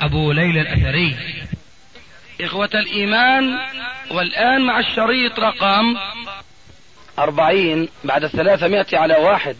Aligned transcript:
أبو 0.00 0.32
ليلى 0.32 0.60
الأثري. 0.60 1.16
إخوة 2.40 2.70
الإيمان 2.74 3.58
والآن 4.10 4.60
مع 4.60 4.78
الشريط 4.78 5.40
رقم 5.40 5.96
أربعين 7.18 7.88
بعد 8.04 8.26
ثلاثمائة 8.26 8.98
على 8.98 9.16
واحد. 9.16 9.56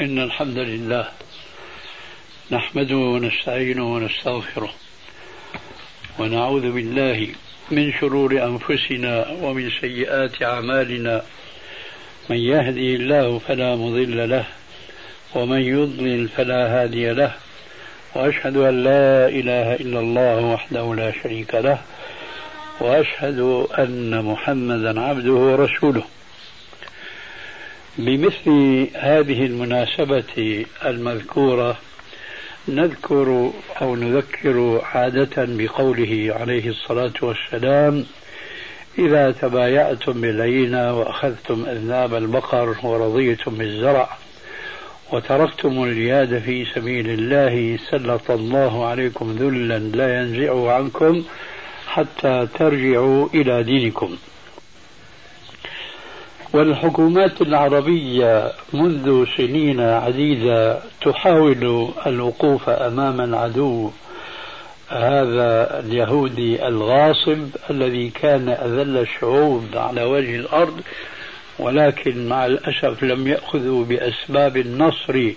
إن 0.00 0.18
الحمد 0.18 0.58
لله 0.58 1.08
نحمده 2.50 2.96
ونستعينه 2.96 3.94
ونستغفره 3.94 4.74
ونعوذ 6.18 6.72
بالله 6.72 7.28
من 7.70 7.92
شرور 8.00 8.44
أنفسنا 8.44 9.28
ومن 9.28 9.70
سيئات 9.80 10.42
أعمالنا. 10.42 11.22
من 12.30 12.36
يهدي 12.36 12.96
الله 12.96 13.38
فلا 13.38 13.76
مضل 13.76 14.30
له 14.30 14.44
ومن 15.34 15.60
يضلل 15.60 16.28
فلا 16.28 16.82
هادي 16.82 17.10
له. 17.10 17.34
وأشهد 18.14 18.56
أن 18.56 18.84
لا 18.84 19.28
إله 19.28 19.74
إلا 19.74 20.00
الله 20.00 20.44
وحده 20.44 20.94
لا 20.94 21.12
شريك 21.22 21.54
له 21.54 21.78
وأشهد 22.80 23.66
أن 23.78 24.24
محمدا 24.24 25.00
عبده 25.00 25.32
ورسوله. 25.32 26.02
بمثل 27.98 28.88
هذه 28.94 29.46
المناسبة 29.46 30.64
المذكورة 30.84 31.76
نذكر 32.68 33.52
أو 33.82 33.96
نذكر 33.96 34.80
عادة 34.84 35.32
بقوله 35.36 36.34
عليه 36.40 36.68
الصلاة 36.68 37.12
والسلام 37.22 38.04
إذا 38.98 39.30
تبايعتم 39.30 40.20
بالعينه 40.20 40.98
وأخذتم 40.98 41.66
أذناب 41.68 42.14
البقر 42.14 42.76
ورضيتم 42.82 43.54
بالزرع 43.54 44.16
وتركتم 45.12 45.84
الجهاد 45.84 46.38
في 46.38 46.64
سبيل 46.64 47.10
الله 47.10 47.78
سلط 47.90 48.30
الله 48.30 48.86
عليكم 48.86 49.36
ذلا 49.38 49.78
لا 49.78 50.20
ينزعه 50.20 50.72
عنكم 50.72 51.22
حتى 51.86 52.48
ترجعوا 52.58 53.28
إلى 53.34 53.62
دينكم. 53.62 54.16
والحكومات 56.54 57.42
العربية 57.42 58.52
منذ 58.72 59.24
سنين 59.36 59.80
عديدة 59.80 60.78
تحاول 61.00 61.92
الوقوف 62.06 62.68
أمام 62.68 63.20
العدو 63.20 63.90
هذا 64.88 65.80
اليهودي 65.80 66.68
الغاصب 66.68 67.48
الذي 67.70 68.10
كان 68.10 68.48
أذل 68.48 68.96
الشعوب 68.96 69.64
على 69.74 70.04
وجه 70.04 70.36
الأرض 70.36 70.80
ولكن 71.58 72.28
مع 72.28 72.46
الأسف 72.46 73.02
لم 73.02 73.28
يأخذوا 73.28 73.84
بأسباب 73.84 74.56
النصر 74.56 75.30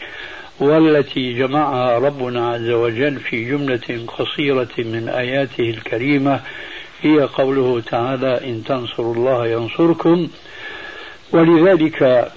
والتي 0.59 1.33
جمعها 1.33 1.97
ربنا 1.99 2.49
عز 2.49 2.69
وجل 2.69 3.19
في 3.19 3.45
جملة 3.45 4.05
قصيرة 4.07 4.69
من 4.77 5.09
آياته 5.09 5.69
الكريمة. 5.69 6.39
هي 7.01 7.19
قوله 7.21 7.81
تعالى 7.81 8.49
إن 8.49 8.63
تنصروا 8.63 9.15
الله 9.15 9.47
ينصركم. 9.47 10.27
ولذلك 11.31 12.31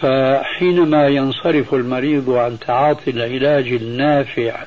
فحينما 0.00 1.08
ينصرف 1.08 1.74
المريض 1.74 2.30
عن 2.30 2.58
تعاطي 2.58 3.10
العلاج 3.10 3.66
النافع 3.72 4.64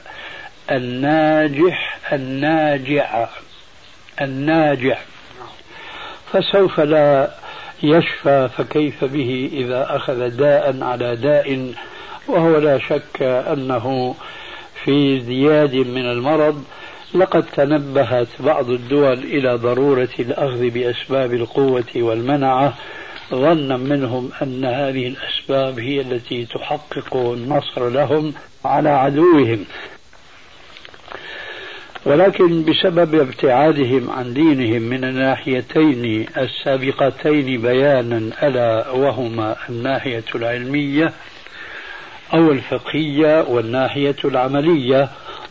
الناجح 0.72 2.00
الناجع 2.14 3.28
الناجع 4.22 4.98
فسوف 6.32 6.80
لا 6.80 7.32
يشفى 7.84 8.50
فكيف 8.58 9.06
به 9.06 9.50
إذا 9.54 9.96
أخذ 9.96 10.30
داء 10.30 10.84
على 10.84 11.16
داء؟ 11.16 11.74
وهو 12.28 12.58
لا 12.58 12.80
شك 12.80 13.22
أنه 13.22 14.16
في 14.84 15.18
ازدياد 15.18 15.76
من 15.76 16.06
المرض. 16.06 16.64
لقد 17.16 17.44
تنبهت 17.44 18.28
بعض 18.40 18.70
الدول 18.70 19.14
إلى 19.14 19.56
ضرورة 19.56 20.10
الأخذ 20.20 20.70
بأسباب 20.70 21.34
القوة 21.34 21.92
والمنعة. 21.96 22.74
ظنا 23.32 23.78
منهم 23.78 24.30
أن 24.42 24.66
هذه 24.66 25.08
الأسباب 25.08 25.80
هي 25.80 26.02
التي 26.02 26.46
تحقق 26.46 27.16
النصر 27.16 27.90
لهم 27.90 28.34
على 28.66 28.90
عدوهم. 28.90 29.66
ولكن 32.06 32.66
بسبب 32.66 33.16
ابتعادهم 33.16 34.10
عن 34.10 34.34
دينهم 34.34 34.82
من 34.82 35.04
الناحيتين 35.04 36.26
السابقتين 36.38 37.62
بيانا 37.62 38.48
ألا 38.48 38.90
وهما 38.92 39.56
الناحية 39.70 40.24
العلمية 40.36 41.14
أو 42.34 42.52
الفقهية 42.52 43.42
والناحية 43.50 44.16
العملية 44.26 45.10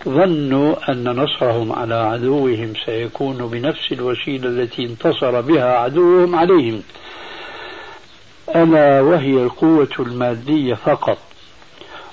ظنوا 0.09 0.93
أن 0.93 1.05
نصرهم 1.05 1.73
على 1.73 1.95
عدوهم 1.95 2.73
سيكون 2.87 3.37
بنفس 3.37 3.93
الوسيلة 3.93 4.49
التي 4.49 4.85
انتصر 4.85 5.41
بها 5.41 5.77
عدوهم 5.79 6.37
عليهم. 6.37 6.83
ألا 8.57 9.01
وهي 9.01 9.43
القوة 9.43 9.89
المادية 9.99 10.75
فقط. 10.75 11.19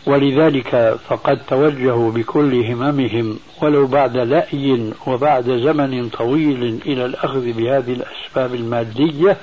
ولذلك 0.05 0.97
فقد 1.07 1.39
توجهوا 1.47 2.11
بكل 2.11 2.65
هممهم 2.65 3.39
ولو 3.61 3.87
بعد 3.87 4.17
لأي 4.17 4.91
وبعد 5.07 5.43
زمن 5.43 6.09
طويل 6.09 6.79
إلى 6.85 7.05
الأخذ 7.05 7.51
بهذه 7.51 7.93
الأسباب 7.93 8.55
المادية 8.55 9.37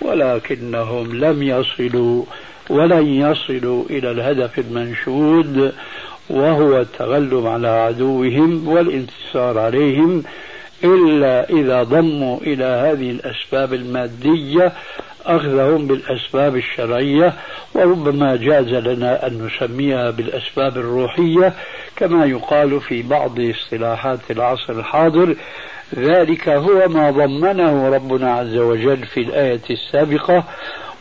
ولكنهم 0.00 1.14
لم 1.16 1.42
يصلوا 1.42 2.24
ولن 2.70 3.06
يصلوا 3.06 3.84
إلى 3.90 4.10
الهدف 4.10 4.58
المنشود 4.58 5.72
وهو 6.30 6.80
التغلب 6.80 7.46
على 7.46 7.68
عدوهم 7.68 8.68
والانتصار 8.68 9.58
عليهم 9.58 10.22
إلا 10.84 11.50
إذا 11.50 11.82
ضموا 11.82 12.38
إلى 12.40 12.64
هذه 12.64 13.10
الأسباب 13.10 13.74
المادية 13.74 14.72
أخذهم 15.26 15.86
بالأسباب 15.86 16.56
الشرعية 16.56 17.32
وربما 17.74 18.36
جاز 18.36 18.68
لنا 18.68 19.26
أن 19.26 19.46
نسميها 19.46 20.10
بالأسباب 20.10 20.76
الروحية 20.76 21.52
كما 21.96 22.26
يقال 22.26 22.80
في 22.80 23.02
بعض 23.02 23.40
اصطلاحات 23.40 24.30
العصر 24.30 24.72
الحاضر. 24.72 25.36
ذلك 25.94 26.48
هو 26.48 26.88
ما 26.88 27.10
ضمنه 27.10 27.88
ربنا 27.88 28.32
عز 28.32 28.56
وجل 28.56 29.06
في 29.06 29.20
الآية 29.20 29.60
السابقة 29.70 30.44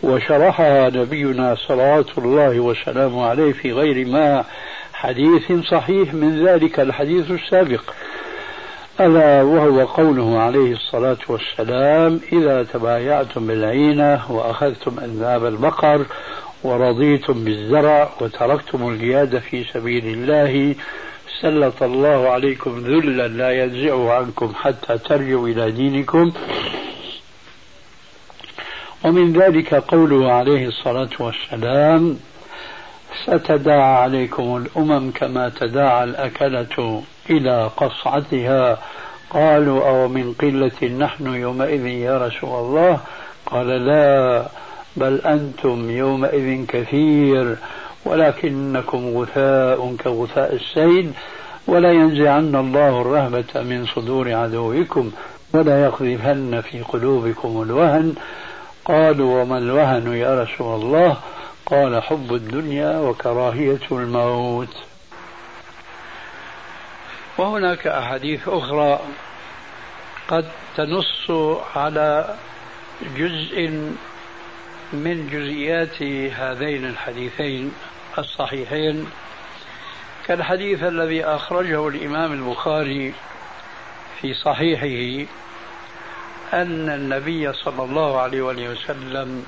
وشرحها 0.03 0.89
نبينا 0.89 1.56
صلوات 1.68 2.18
الله 2.18 2.59
وسلامه 2.59 3.25
عليه 3.25 3.51
في 3.51 3.73
غير 3.73 4.07
ما 4.07 4.45
حديث 4.94 5.51
صحيح 5.72 6.13
من 6.13 6.45
ذلك 6.47 6.79
الحديث 6.79 7.31
السابق. 7.31 7.81
ألا 8.99 9.43
وهو 9.43 9.85
قوله 9.85 10.39
عليه 10.39 10.73
الصلاة 10.73 11.17
والسلام 11.27 12.19
إذا 12.31 12.63
تبايعتم 12.63 13.47
بالعينة 13.47 14.31
وأخذتم 14.31 14.99
أذناب 14.99 15.45
البقر 15.45 16.05
ورضيتم 16.63 17.43
بالزرع 17.45 18.09
وتركتم 18.21 18.89
الجهاد 18.89 19.39
في 19.39 19.63
سبيل 19.63 20.05
الله 20.05 20.75
سلط 21.41 21.83
الله 21.83 22.29
عليكم 22.29 22.79
ذلا 22.79 23.27
لا 23.27 23.63
ينزعه 23.63 24.13
عنكم 24.13 24.53
حتى 24.56 24.97
ترجعوا 24.97 25.47
إلى 25.47 25.71
دينكم. 25.71 26.31
ومن 29.06 29.33
ذلك 29.33 29.74
قوله 29.74 30.31
عليه 30.31 30.68
الصلاة 30.68 31.09
والسلام 31.19 32.19
ستداعى 33.25 33.95
عليكم 34.03 34.57
الأمم 34.57 35.12
كما 35.12 35.50
تداعى 35.50 36.03
الأكلة. 36.03 37.03
إلى 37.29 37.69
قصعتها. 37.77 38.77
قالوا 39.29 39.89
أو 39.89 40.07
من 40.07 40.33
قلة 40.33 40.87
نحن 40.87 41.35
يومئذ 41.35 41.85
يا 41.85 42.17
رسول 42.17 42.49
الله؟ 42.49 42.99
قال 43.45 43.67
لا 43.67 44.45
بل 44.97 45.21
أنتم 45.25 45.91
يومئذ 45.91 46.65
كثير 46.65 47.55
ولكنكم 48.05 49.17
غثاء 49.17 49.95
كغثاء 50.03 50.55
السيل 50.55 51.11
ولا 51.67 51.91
ينزعن 51.91 52.55
الله 52.55 53.01
الرهبة 53.01 53.61
من 53.61 53.85
صدور 53.95 54.33
عدوكم 54.33 55.11
ولا 55.53 55.83
يقذفن 55.83 56.61
في 56.61 56.81
قلوبكم 56.81 57.61
الوهن. 57.61 58.15
قالوا 58.85 59.41
وما 59.41 59.57
الوهن 59.57 60.13
يا 60.13 60.43
رسول 60.43 60.81
الله؟ 60.81 61.17
قال 61.65 62.03
حب 62.03 62.33
الدنيا 62.33 62.99
وكراهية 62.99 63.87
الموت. 63.91 64.88
وهناك 67.39 67.88
أحاديث 67.88 68.47
أخرى 68.47 69.00
قد 70.27 70.45
تنص 70.77 71.31
على 71.75 72.36
جزء 73.18 73.68
من 74.94 75.30
جزئيات 75.31 76.03
هذين 76.33 76.86
الحديثين 76.86 77.74
الصحيحين 78.18 79.09
كالحديث 80.27 80.83
الذي 80.83 81.25
أخرجه 81.25 81.88
الإمام 81.88 82.33
البخاري 82.33 83.13
في 84.21 84.33
صحيحه 84.33 85.30
أن 86.53 86.89
النبي 86.89 87.53
صلى 87.53 87.83
الله 87.83 88.21
عليه 88.21 88.41
وسلم 88.41 89.45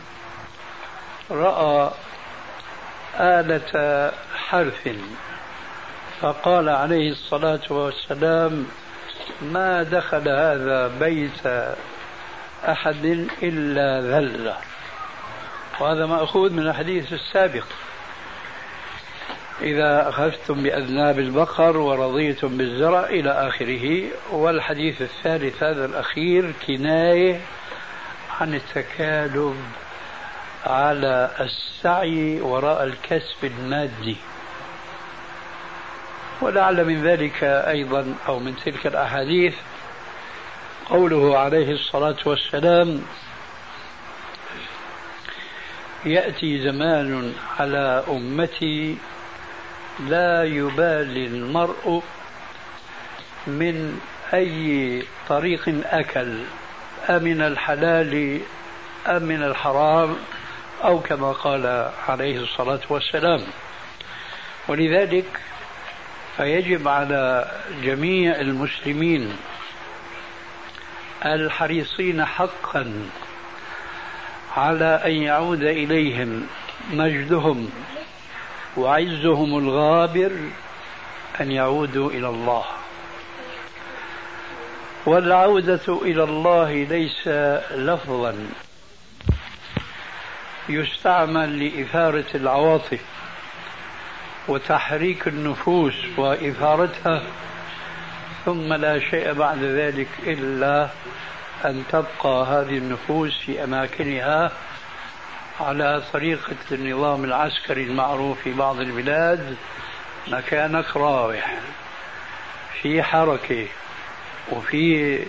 رأى 1.31 1.91
آلة 3.19 4.11
حرث 4.35 4.87
فقال 6.21 6.69
عليه 6.69 7.11
الصلاة 7.11 7.61
والسلام 7.69 8.65
ما 9.41 9.83
دخل 9.83 10.29
هذا 10.29 10.87
بيت 10.87 11.47
أحد 12.67 13.27
إلا 13.43 14.01
ذلة. 14.01 14.57
وهذا 15.79 16.05
مأخوذ 16.05 16.49
من 16.53 16.67
الحديث 16.67 17.13
السابق. 17.13 17.65
إذا 19.61 20.09
أخذتم 20.09 20.63
بأذناب 20.63 21.19
البقر 21.19 21.77
ورضيتم 21.77 22.57
بالزرع 22.57 23.05
إلى 23.05 23.31
آخره. 23.31 24.03
والحديث 24.31 25.01
الثالث 25.01 25.63
هذا 25.63 25.85
الأخير 25.85 26.53
كناية 26.67 27.41
عن 28.41 28.53
التكالب 28.53 29.57
على 30.65 31.31
السعي 31.39 32.41
وراء 32.41 32.83
الكسب 32.83 33.43
المادي. 33.43 34.17
ولعل 36.41 36.85
من 36.85 37.03
ذلك 37.03 37.43
أيضا 37.43 38.15
أو 38.27 38.39
من 38.39 38.55
تلك 38.65 38.87
الأحاديث 38.87 39.55
قوله 40.89 41.37
عليه 41.37 41.71
الصلاة 41.71 42.15
والسلام 42.25 43.01
يأتي 46.05 46.61
زمان 46.61 47.33
على 47.59 48.03
أمتي 48.07 48.97
لا 49.99 50.43
يبالي 50.43 51.25
المرء 51.25 52.03
من 53.47 53.99
أي 54.33 55.03
طريق 55.29 55.81
أكل 55.85 56.37
أمن 57.09 57.41
الحلال 57.41 58.39
أم 59.07 59.23
من 59.23 59.43
الحرام 59.43 60.17
أو 60.83 60.99
كما 60.99 61.31
قال 61.31 61.91
عليه 62.07 62.39
الصلاة 62.39 62.79
والسلام. 62.89 63.41
ولذلك 64.67 65.25
فيجب 66.37 66.87
على 66.87 67.51
جميع 67.83 68.35
المسلمين 68.35 69.37
الحريصين 71.25 72.25
حقا 72.25 73.09
على 74.57 75.01
أن 75.05 75.11
يعود 75.11 75.63
إليهم 75.63 76.47
مجدهم 76.91 77.69
وعزهم 78.77 79.57
الغابر 79.57 80.31
أن 81.41 81.51
يعودوا 81.51 82.11
إلى 82.11 82.29
الله. 82.29 82.63
والعودة 85.05 86.01
إلى 86.01 86.23
الله 86.23 86.73
ليس 86.83 87.27
لفظا 87.71 88.35
يستعمل 90.69 91.65
لإثارة 91.65 92.25
العواطف. 92.35 93.01
وتحريك 94.47 95.27
النفوس 95.27 95.93
وإثارتها 96.17 97.23
ثم 98.45 98.73
لا 98.73 98.99
شيء 98.99 99.33
بعد 99.33 99.63
ذلك 99.63 100.07
إلا 100.23 100.89
أن 101.65 101.83
تبقى 101.91 102.45
هذه 102.45 102.77
النفوس 102.77 103.39
في 103.45 103.63
أماكنها 103.63 104.51
على 105.59 106.03
طريقة 106.13 106.55
النظام 106.71 107.23
العسكري 107.23 107.83
المعروف 107.83 108.41
في 108.41 108.53
بعض 108.53 108.79
البلاد 108.79 109.55
مكانك 110.27 110.97
راوح 110.97 111.59
في 112.81 113.03
حركة 113.03 113.67
وفي 114.51 115.19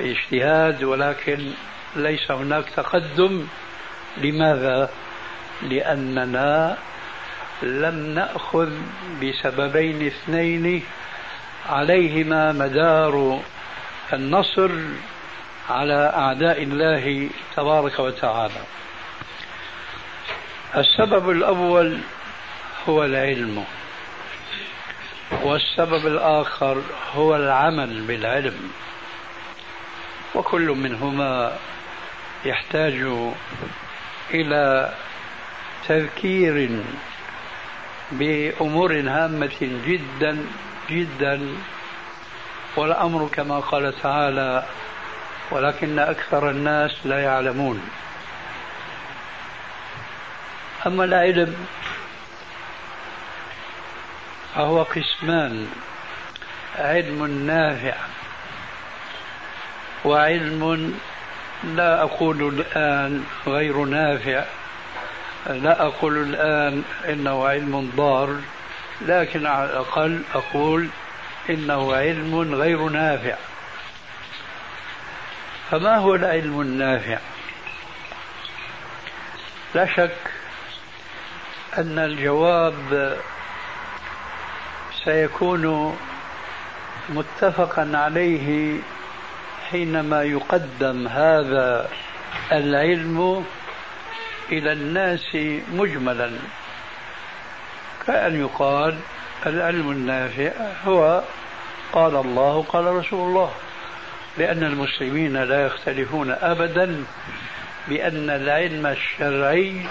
اجتهاد 0.00 0.84
ولكن 0.84 1.50
ليس 1.96 2.30
هناك 2.30 2.64
تقدم 2.76 3.46
لماذا؟ 4.16 4.90
لأننا 5.62 6.76
لم 7.62 8.14
نأخذ 8.14 8.70
بسببين 9.22 10.06
اثنين 10.06 10.82
عليهما 11.68 12.52
مدار 12.52 13.40
النصر 14.12 14.70
على 15.70 16.12
أعداء 16.16 16.62
الله 16.62 17.30
تبارك 17.56 17.98
وتعالى. 17.98 18.62
السبب 20.76 21.30
الأول 21.30 21.98
هو 22.88 23.04
العلم 23.04 23.64
والسبب 25.42 26.06
الآخر 26.06 26.82
هو 27.14 27.36
العمل 27.36 28.00
بالعلم. 28.00 28.70
وكل 30.34 30.66
منهما 30.70 31.56
يحتاج 32.44 33.06
إلى 34.34 34.94
تذكير 35.88 36.82
بأمور 38.10 39.00
هامة 39.00 39.80
جدا 39.86 40.46
جدا. 40.90 41.56
والأمر 42.76 43.28
كما 43.32 43.60
قال 43.60 44.00
تعالى 44.02 44.64
ولكن 45.50 45.98
أكثر 45.98 46.50
الناس 46.50 46.90
لا 47.04 47.22
يعلمون. 47.22 47.90
أما 50.86 51.04
العلم 51.04 51.66
فهو 54.54 54.82
قسمان 54.82 55.68
علم 56.78 57.46
نافع 57.46 57.94
وعلم 60.04 60.94
لا 61.64 62.02
أقول 62.02 62.48
الآن 62.48 63.24
غير 63.46 63.84
نافع. 63.84 64.44
لا 65.46 65.82
أقول 65.82 66.16
الآن 66.22 66.82
إنه 67.08 67.46
علم 67.46 67.90
ضار 67.96 68.36
لكن 69.00 69.46
على 69.46 69.64
الأقل 69.64 70.22
أقول 70.34 70.88
إنه 71.50 71.94
علم 71.94 72.54
غير 72.54 72.88
نافع. 72.88 73.36
فما 75.70 75.96
هو 75.96 76.14
العلم 76.14 76.60
النافع؟ 76.60 77.18
لا 79.74 79.86
شك 79.86 80.16
أن 81.78 81.98
الجواب 81.98 83.18
سيكون 85.04 85.96
متفقا 87.08 87.90
عليه 87.94 88.78
حينما 89.70 90.22
يقدم 90.22 91.08
هذا 91.08 91.88
العلم 92.52 93.44
إلى 94.52 94.72
الناس 94.72 95.36
مجملا. 95.72 96.30
كأن 98.06 98.40
يقال 98.40 98.98
العلم 99.46 99.90
النافع 99.90 100.50
هو 100.84 101.22
قال 101.92 102.16
الله 102.16 102.62
قال 102.62 102.84
رسول 102.84 103.28
الله. 103.28 103.52
لأن 104.38 104.62
المسلمين 104.62 105.36
لا 105.36 105.66
يختلفون 105.66 106.30
أبدا 106.30 107.04
بأن 107.88 108.30
العلم 108.30 108.86
الشرعي 108.86 109.86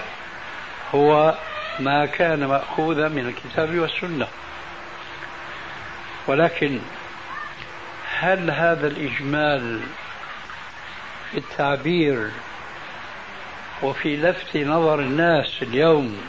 هو 0.94 1.34
ما 1.80 2.06
كان 2.06 2.44
مأخوذا 2.44 3.08
من 3.08 3.26
الكتاب 3.26 3.78
والسنة. 3.78 4.26
ولكن 6.26 6.80
هل 8.18 8.50
هذا 8.50 8.86
الإجمال 8.86 9.80
في 11.30 11.38
التعبير 11.38 12.30
وفي 13.82 14.16
لفت 14.16 14.56
نظر 14.56 15.00
الناس 15.00 15.62
اليوم. 15.62 16.20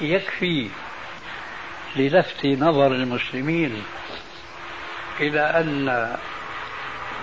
يكفي 0.00 0.70
للفت 1.96 2.46
نظر 2.46 2.86
المسلمين 2.86 3.82
إلى 5.20 5.40
أن 5.40 6.16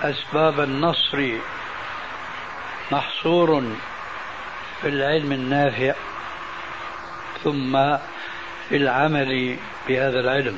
أسباب 0.03 0.59
النصر 0.59 1.31
محصور 2.91 3.63
في 4.81 4.87
العلم 4.87 5.31
النافع 5.31 5.93
ثم 7.43 7.97
في 8.69 8.75
العمل 8.75 9.57
بهذا 9.87 10.19
العلم. 10.19 10.57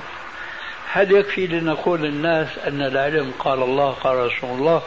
هل 0.91 1.11
يكفي 1.11 1.47
لنقول 1.47 2.01
للناس 2.01 2.47
أن 2.67 2.81
العلم 2.81 3.31
قال 3.39 3.63
الله 3.63 3.91
قال 3.91 4.17
رسول 4.17 4.49
الله؟ 4.49 4.81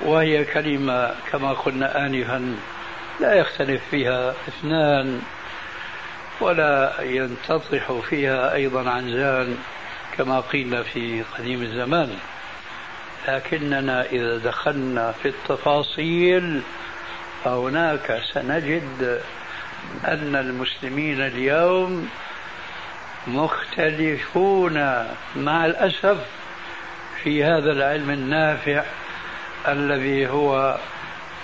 وهي 0.00 0.44
كلمة 0.44 1.14
كما 1.32 1.52
قلنا 1.52 2.06
آنفا 2.06 2.56
لا 3.20 3.34
يختلف 3.34 3.82
فيها 3.90 4.34
اثنان 4.48 5.22
ولا 6.40 6.92
ينتطح 7.00 7.92
فيها 8.08 8.54
أيضا 8.54 8.90
عنزان 8.90 9.58
كما 10.16 10.40
قيل 10.40 10.84
في 10.84 11.22
قديم 11.38 11.62
الزمان. 11.62 12.18
لكننا 13.28 14.02
إذا 14.02 14.38
دخلنا 14.38 15.12
في 15.12 15.28
التفاصيل 15.28 16.62
فهناك 17.44 18.22
سنجد 18.32 19.20
أن 20.04 20.36
المسلمين 20.36 21.20
اليوم 21.20 22.08
مختلفون 23.26 24.74
مع 25.36 25.66
الأسف 25.66 26.18
في 27.22 27.44
هذا 27.44 27.72
العلم 27.72 28.10
النافع 28.10 28.84
الذي 29.68 30.28
هو 30.28 30.78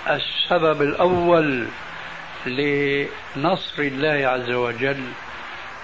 السبب 0.09 0.81
الأول 0.81 1.67
لنصر 2.45 3.81
الله 3.81 4.27
عز 4.27 4.49
وجل 4.49 5.03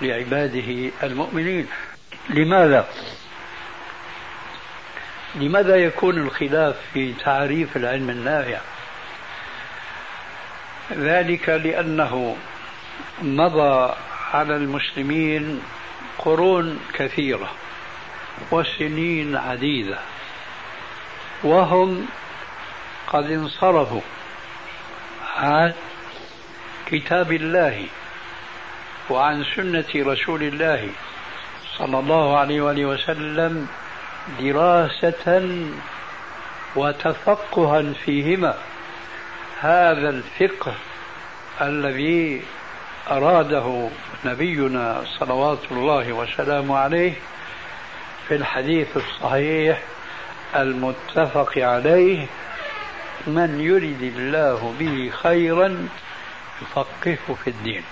لعباده 0.02 0.92
المؤمنين 1.04 1.68
لماذا؟ 2.30 2.88
لماذا 5.36 5.76
يكون 5.76 6.18
الخلاف 6.18 6.76
في 6.94 7.14
تعريف 7.14 7.78
العلم 7.78 8.10
النافع؟ 8.10 8.58
ذلك 10.92 11.50
لأنه 11.50 12.36
مضى 13.22 13.94
على 14.34 14.56
المسلمين 14.56 15.62
قرون 16.20 16.80
كثيرة 16.94 17.52
وسنين 18.52 19.36
عديدة 19.36 20.00
وهم 21.44 22.06
قد 23.08 23.32
انصرفوا 23.32 24.02
عن 25.38 25.74
كتاب 26.86 27.32
الله 27.32 27.86
وعن 29.10 29.44
سنة 29.56 29.86
رسول 29.96 30.44
الله 30.44 30.90
صلى 31.78 32.00
الله 32.00 32.38
عليه 32.38 32.62
وآله 32.62 32.86
وسلم 32.86 33.68
دراسة 34.40 35.58
وتفقها 36.76 37.94
فيهما. 38.06 38.58
هذا 39.64 40.10
الفقه 40.10 40.74
الذي 41.62 42.42
أراده 43.12 43.90
نبينا 44.26 45.04
صلوات 45.20 45.60
الله 45.72 46.14
وسلامه 46.14 46.78
عليه 46.78 47.14
في 48.28 48.36
الحديث 48.36 48.98
الصحيح 48.98 49.82
المتفق 50.56 51.58
عليه 51.58 52.26
من 53.28 53.60
يرد 53.62 54.14
الله 54.18 54.76
به 54.80 55.12
خيرا 55.24 55.88
يفقهه 56.62 57.36
في 57.44 57.50
الدين 57.50 57.84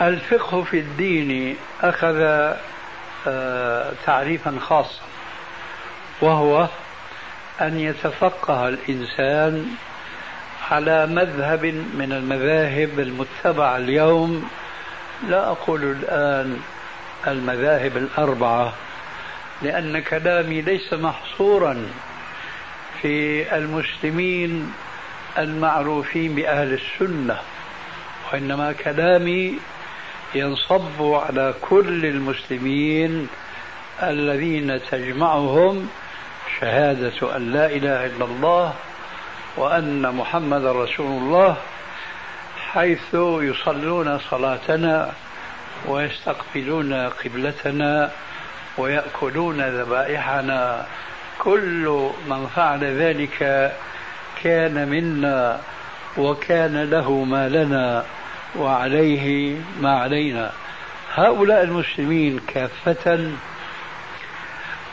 الفقه 0.00 0.62
في 0.62 0.78
الدين 0.78 1.56
أخذ 1.82 2.16
آه، 3.26 3.92
تعريفا 4.06 4.58
خاصا 4.60 5.02
وهو 6.20 6.68
أن 7.60 7.80
يتفقه 7.80 8.68
الإنسان 8.68 9.66
على 10.70 11.06
مذهب 11.06 11.64
من 11.94 12.12
المذاهب 12.12 13.00
المتبعة 13.00 13.76
اليوم. 13.76 14.48
لا 15.28 15.50
أقول 15.50 15.84
الآن 15.84 16.60
المذاهب 17.26 17.96
الأربعة 17.96 18.72
لأن 19.62 19.98
كلامي 19.98 20.60
ليس 20.62 20.92
محصورا 20.92 21.86
في 23.02 23.56
المسلمين 23.56 24.72
المعروفين 25.38 26.34
بأهل 26.34 26.72
السنة 26.72 27.38
وإنما 28.32 28.72
كلامي 28.72 29.58
ينصب 30.34 31.02
على 31.02 31.54
كل 31.60 32.06
المسلمين 32.06 33.28
الذين 34.02 34.80
تجمعهم 34.90 35.88
شهادة 36.60 37.36
أن 37.36 37.52
لا 37.52 37.66
إله 37.66 38.06
إلا 38.06 38.24
الله 38.24 38.74
وأن 39.56 40.14
محمد 40.14 40.64
رسول 40.64 41.22
الله 41.22 41.56
حيث 42.72 43.14
يصلون 43.14 44.18
صلاتنا 44.18 45.12
ويستقبلون 45.86 46.92
قبلتنا 46.94 48.10
ويأكلون 48.78 49.60
ذبائحنا. 49.60 50.86
كل 51.38 52.10
من 52.28 52.46
فعل 52.56 52.84
ذلك 52.84 53.72
كان 54.42 54.88
منا 54.88 55.60
وكان 56.16 56.90
له 56.90 57.10
ما 57.12 57.48
لنا 57.48 58.04
وعليه 58.56 59.56
ما 59.80 59.98
علينا. 59.98 60.52
هؤلاء 61.14 61.62
المسلمين 61.62 62.40
كافة 62.46 63.30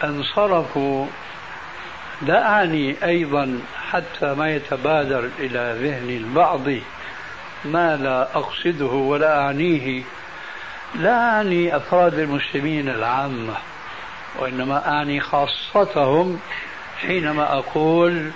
انصرفوا 0.04 1.08
لا 2.22 2.48
أعني 2.48 2.96
أيضا 3.04 3.60
حتى 3.92 4.34
ما 4.34 4.56
يتبادر 4.56 5.30
إلى 5.40 5.76
ذهن 5.82 6.10
البعض 6.10 6.68
ما 7.66 7.96
لا 7.96 8.38
أقصده 8.38 8.86
ولا 8.86 9.42
أعنيه 9.42 10.04
لا 10.96 11.36
أعني 11.36 11.76
أفراد 11.76 12.20
المسلمين 12.20 12.90
العامة 12.90 13.54
وإنما 14.40 14.88
أعني 14.88 15.20
خاصتهم 15.20 16.40
حينما 17.02 17.54
أقول 17.54 18.32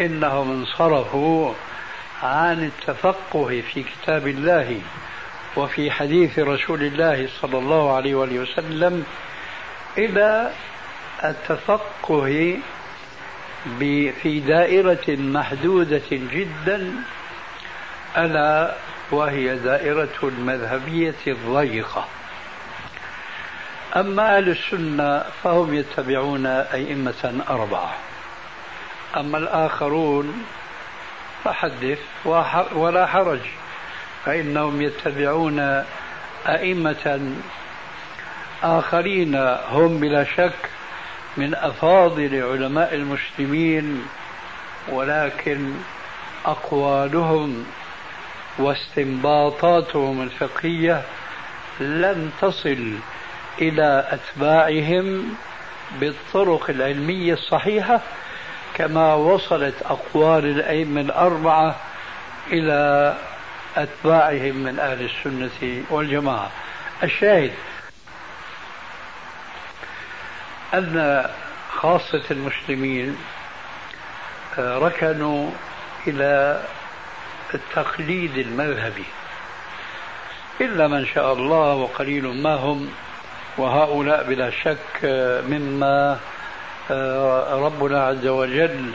إنهم 0.00 0.50
انصرفوا 0.50 1.52
عن 2.22 2.64
التفقه 2.64 3.62
في 3.72 3.82
كتاب 3.82 4.26
الله 4.26 4.80
وفي 5.56 5.90
حديث 5.90 6.38
رسول 6.38 6.82
الله 6.82 7.28
صلى 7.40 7.58
الله 7.58 7.96
عليه 7.96 8.14
وسلم 8.14 9.04
إلى 9.98 10.52
التفقه 11.24 12.58
في 14.22 14.40
دائرة 14.40 15.08
محدودة 15.08 16.02
جدا 16.10 16.92
ألا 18.16 18.74
وهي 19.10 19.56
دائرة 19.56 20.18
المذهبية 20.22 21.14
الضيقة. 21.26 22.04
أما 23.96 24.36
أهل 24.36 24.48
السنة 24.48 25.24
فهم 25.44 25.74
يتبعون 25.74 26.46
أئمة 26.46 27.44
أربعة. 27.50 27.94
أما 29.16 29.38
الآخرون 29.38 30.44
فحدث 31.44 31.98
ولا 32.74 33.06
حرج 33.06 33.40
فإنهم 34.24 34.82
يتبعون 34.82 35.84
أئمة 36.46 37.34
آخرين 38.62 39.34
هم 39.70 40.00
بلا 40.00 40.24
شك 40.24 40.79
من 41.36 41.54
أفاضل 41.54 42.42
علماء 42.42 42.94
المسلمين 42.94 44.02
ولكن 44.88 45.74
أقوالهم 46.46 47.66
واستنباطاتهم 48.58 50.22
الفقهية 50.22 51.02
لم 51.80 52.30
تصل 52.40 52.94
إلى 53.60 54.08
أتباعهم 54.10 55.34
بالطرق 56.00 56.70
العلمية 56.70 57.32
الصحيحة 57.32 58.00
كما 58.74 59.14
وصلت 59.14 59.74
أقوال 59.82 60.44
الأئمة 60.44 61.00
الأربعة 61.00 61.76
إلى 62.52 63.14
أتباعهم 63.76 64.56
من 64.56 64.78
أهل 64.78 65.04
السنة 65.04 65.82
والجماعة. 65.90 66.50
الشاهد 67.02 67.52
أن 70.74 71.26
خاصة 71.72 72.22
المسلمين 72.30 73.16
آه، 74.58 74.78
ركنوا 74.78 75.50
إلى 76.06 76.62
التقليد 77.54 78.38
المذهبي. 78.38 79.04
إلا 80.60 80.88
من 80.88 81.06
شاء 81.06 81.32
الله 81.32 81.74
وقليل 81.74 82.42
ما 82.42 82.54
هم 82.54 82.88
وهؤلاء 83.58 84.24
بلا 84.28 84.50
شك 84.50 85.04
آه، 85.04 85.40
مما 85.40 86.18
آه، 86.90 87.54
ربنا 87.54 88.06
عز 88.06 88.26
وجل 88.26 88.92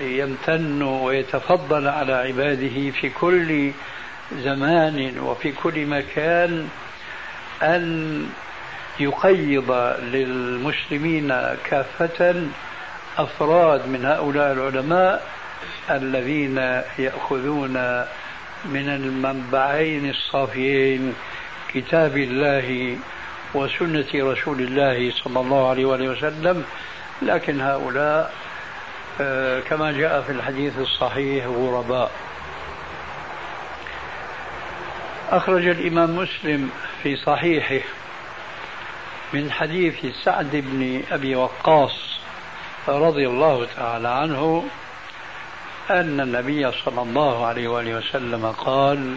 يمتن 0.00 0.82
ويتفضل 0.82 1.88
على 1.88 2.12
عباده 2.12 2.90
في 2.90 3.10
كل 3.10 3.72
زمان 4.32 5.18
وفي 5.18 5.52
كل 5.52 5.86
مكان 5.86 6.68
أن 7.62 8.26
يقيض 9.00 9.70
للمسلمين 10.02 11.28
كافة 11.64 12.46
أفراد 13.18 13.88
من 13.88 14.04
هؤلاء 14.04 14.52
العلماء 14.52 15.26
الذين 15.90 16.58
يأخذون 16.98 18.04
من 18.64 18.88
المنبعين 18.88 20.10
الصافيين 20.10 21.14
كتاب 21.74 22.16
الله 22.16 22.96
وسنة 23.54 24.06
رسول 24.14 24.60
الله 24.60 25.10
صلى 25.10 25.40
الله 25.40 25.70
عليه 25.70 25.84
وسلم. 25.84 26.64
لكن 27.22 27.60
هؤلاء 27.60 28.32
آه، 29.20 29.60
كما 29.60 29.92
جاء 29.92 30.22
في 30.22 30.32
الحديث 30.32 30.78
الصحيح 30.78 31.46
غرباء. 31.46 32.10
أخرج 35.30 35.66
الإمام 35.66 36.16
مسلم 36.16 36.70
في 37.02 37.16
صحيحه 37.16 37.86
من 39.32 39.52
حديث 39.52 40.06
سعد 40.24 40.50
بن 40.52 41.02
أبي 41.10 41.36
وقاص 41.36 42.18
رضي 42.88 43.26
الله 43.26 43.66
تعالى 43.76 44.08
عنه 44.08 44.64
أن 45.90 46.20
النبي 46.20 46.72
صلى 46.72 47.02
الله 47.02 47.46
عليه 47.46 47.68
وآله 47.68 47.94
وسلم 47.94 48.46
قال 48.46 49.16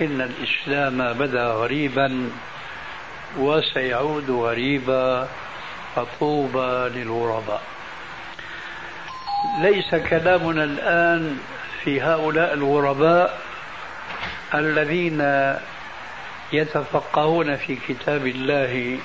إن 0.00 0.20
الإسلام 0.20 1.12
بدا 1.12 1.46
غريبا 1.46 2.30
وسيعود 3.38 4.30
غريبا 4.30 5.28
فطوبى 5.96 6.98
للغرباء. 6.98 7.62
ليس 9.60 9.94
كلامنا 9.94 10.64
الآن 10.64 11.38
في 11.84 12.00
هؤلاء 12.00 12.54
الغرباء 12.54 13.40
الذين 14.54 15.20
يتفقهون 16.52 17.56
في 17.56 17.76
كتاب 17.88 18.26
الله 18.26 18.98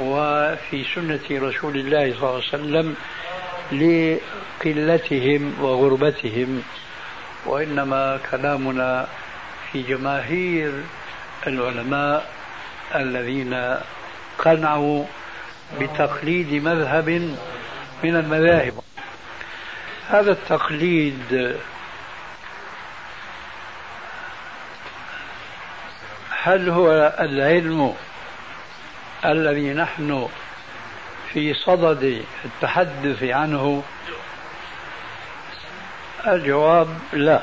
وفي 0.00 0.84
سنة 0.94 1.20
رسول 1.30 1.76
الله 1.76 2.14
صلى 2.14 2.28
الله 2.28 2.42
عليه 2.52 2.54
وسلم 2.54 2.96
لقلتهم 3.72 5.54
وغربتهم 5.60 6.62
وإنما 7.46 8.20
كلامنا 8.30 9.06
في 9.72 9.82
جماهير 9.82 10.72
العلماء 11.46 12.32
الذين 12.94 13.78
قنعوا 14.38 15.04
بتقليد 15.80 16.52
مذهب 16.62 17.08
من 18.04 18.16
المذاهب. 18.16 18.74
هذا 20.08 20.32
التقليد 20.32 21.56
هل 26.44 26.70
هو 26.70 27.14
العلم 27.20 27.94
الذي 29.24 29.72
نحن 29.72 30.28
في 31.32 31.54
صدد 31.54 32.24
التحدث 32.44 33.22
عنه؟ 33.22 33.82
الجواب 36.26 36.98
لا. 37.12 37.42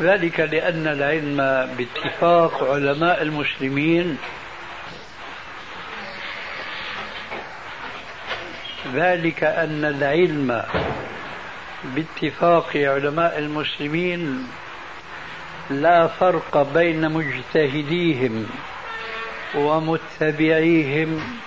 ذلك 0.00 0.40
لأن 0.40 0.86
العلم 0.86 1.36
باتفاق 1.78 2.64
علماء 2.64 3.22
المسلمين. 3.22 4.18
ذلك 8.94 9.44
أن 9.44 9.84
العلم 9.84 10.62
باتفاق 11.84 12.70
علماء 12.76 13.38
المسلمين 13.38 14.48
لا 15.70 16.06
فرق 16.06 16.72
بين 16.74 17.10
مجتهديهم 17.10 18.46
ومتبعيهم 19.54 21.38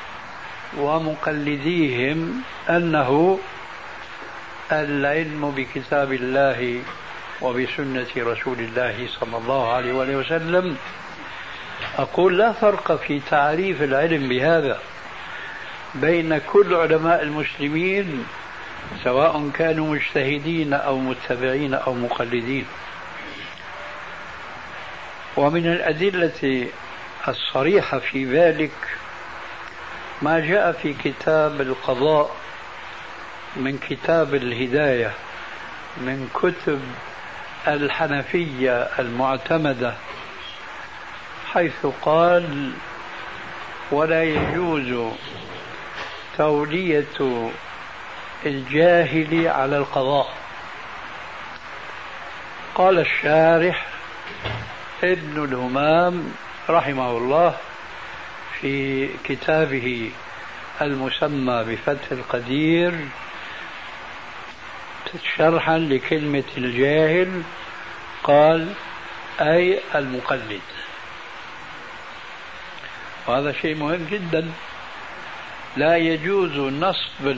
ومقلديهم 0.77 2.41
أنه 2.69 3.39
العلم 4.71 5.53
بكتاب 5.57 6.13
الله 6.13 6.81
وبسنة 7.41 8.07
رسول 8.17 8.59
الله 8.59 9.07
صلى 9.19 9.37
الله 9.37 9.73
عليه 9.73 9.93
وسلم. 9.93 10.77
أقول 11.97 12.37
لا 12.37 12.51
فرق 12.51 12.95
في 12.95 13.21
تعريف 13.29 13.81
العلم 13.81 14.29
بهذا 14.29 14.79
بين 15.95 16.37
كل 16.37 16.73
علماء 16.75 17.23
المسلمين 17.23 18.25
سواء 19.03 19.49
كانوا 19.53 19.95
مجتهدين 19.95 20.73
أو 20.73 20.97
متبعين 20.97 21.73
أو 21.73 21.93
مقلدين. 21.93 22.65
ومن 25.37 25.65
الأدلة 25.65 26.67
الصريحة 27.27 27.99
في 27.99 28.25
ذلك 28.25 28.71
ما 30.21 30.39
جاء 30.39 30.71
في 30.71 30.93
كتاب 30.93 31.61
القضاء 31.61 32.35
من 33.55 33.77
كتاب 33.77 34.35
الهداية 34.35 35.11
من 35.97 36.29
كتب 36.33 36.81
الحنفية 37.67 38.89
المعتمدة 38.99 39.93
حيث 41.53 41.85
قال 42.01 42.71
ولا 43.91 44.23
يجوز 44.23 45.13
تولية 46.37 47.49
الجاهل 48.45 49.47
على 49.47 49.77
القضاء 49.77 50.33
قال 52.75 52.99
الشارح 52.99 53.85
ابن 55.03 55.43
الهمام 55.43 56.33
رحمه 56.69 57.17
الله 57.17 57.57
في 58.61 59.07
كتابه 59.23 60.11
المسمى 60.81 61.63
بفتح 61.63 62.11
القدير 62.11 62.93
شرحا 65.37 65.77
لكلمة 65.77 66.43
الجاهل 66.57 67.43
قال 68.23 68.73
أي 69.41 69.79
المقلد. 69.95 70.61
وهذا 73.27 73.51
شيء 73.51 73.75
مهم 73.75 74.07
جدا. 74.11 74.51
لا 75.77 75.97
يجوز 75.97 76.57
نصب 76.57 77.37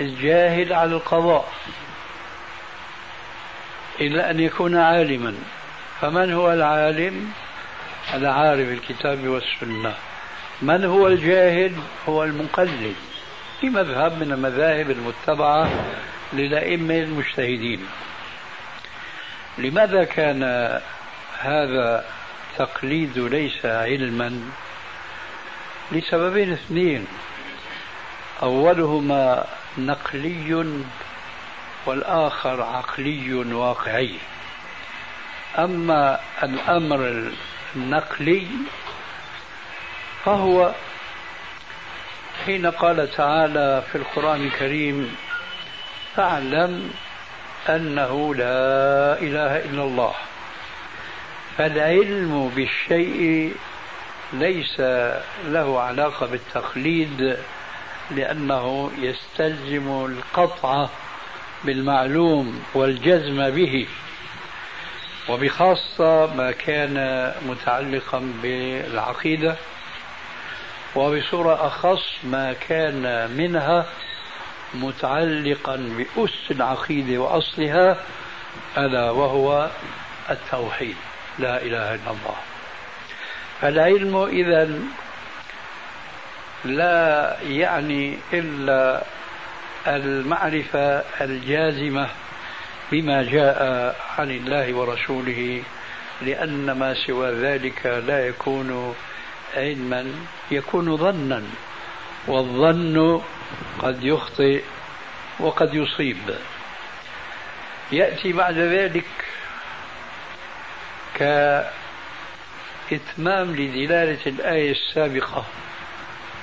الجاهل 0.00 0.72
على 0.72 0.92
القضاء 0.92 1.52
إلا 4.00 4.30
أن 4.30 4.40
يكون 4.40 4.76
عالما. 4.76 5.34
فمن 6.00 6.32
هو 6.32 6.52
العالم؟ 6.52 7.32
العارف 8.14 8.68
الكتاب 8.68 9.28
والسنة. 9.28 9.94
من 10.62 10.84
هو 10.84 11.06
الجاهل؟ 11.06 11.72
هو 12.08 12.24
المقلد. 12.24 12.94
في 13.60 13.70
مذهب 13.70 14.18
من 14.18 14.32
المذاهب 14.32 14.90
المتبعة 14.90 15.70
للأئمة 16.32 16.94
المجتهدين. 16.94 17.86
لماذا 19.58 20.04
كان 20.04 20.42
هذا 21.40 22.04
التقليد 22.52 23.18
ليس 23.18 23.66
علما؟ 23.66 24.40
لسببين 25.92 26.52
اثنين. 26.52 27.06
أولهما 28.42 29.46
نقلي 29.78 30.66
والآخر 31.86 32.62
عقلي 32.62 33.34
واقعي. 33.34 34.14
أما 35.58 36.20
الأمر 36.42 37.30
النقلي 37.76 38.46
فهو 40.24 40.74
حين 42.46 42.66
قال 42.66 43.10
تعالى 43.10 43.82
في 43.92 43.98
القرآن 43.98 44.46
الكريم 44.46 45.16
فاعلم 46.16 46.90
أنه 47.68 48.34
لا 48.34 49.18
إله 49.18 49.56
إلا 49.56 49.82
الله 49.82 50.14
فالعلم 51.58 52.52
بالشيء 52.56 53.54
ليس 54.32 54.80
له 55.44 55.80
علاقة 55.80 56.26
بالتقليد 56.26 57.36
لأنه 58.10 58.90
يستلزم 58.98 60.06
القطع 60.06 60.88
بالمعلوم 61.64 62.64
والجزم 62.74 63.50
به. 63.50 63.86
وبخاصة 65.28 66.34
ما 66.34 66.50
كان 66.52 67.32
متعلقا 67.46 68.32
بالعقيدة 68.42 69.56
وبصورة 70.96 71.66
أخص 71.66 72.02
ما 72.24 72.52
كان 72.52 73.30
منها 73.30 73.86
متعلقا 74.74 75.76
بأس 75.76 76.50
العقيدة 76.50 77.18
وأصلها 77.18 77.96
ألا 78.78 79.10
وهو 79.10 79.70
التوحيد. 80.30 80.96
لا 81.38 81.62
إله 81.62 81.94
إلا 81.94 82.10
الله. 82.10 82.36
فالعلم 83.60 84.16
إذا 84.16 84.70
لا 86.64 87.36
يعني 87.42 88.18
إلا 88.32 89.02
المعرفة 89.86 91.02
الجازمة 91.20 92.08
بما 92.92 93.22
جاء 93.22 93.96
عن 94.18 94.30
الله 94.30 94.74
ورسوله 94.74 95.62
لأن 96.22 96.70
ما 96.70 96.94
سوى 97.06 97.30
ذلك 97.30 97.86
لا 97.86 98.26
يكون 98.26 98.94
علما 99.56 100.06
يكون 100.50 100.96
ظنا 100.96 101.42
والظن 102.26 103.22
قد 103.78 104.04
يخطئ 104.04 104.62
وقد 105.40 105.74
يصيب. 105.74 106.34
يأتي 107.92 108.32
بعد 108.32 108.58
ذلك 108.58 109.04
كإتمام 112.90 113.56
لدلالة 113.56 114.26
الآية 114.26 114.70
السابقة 114.70 115.44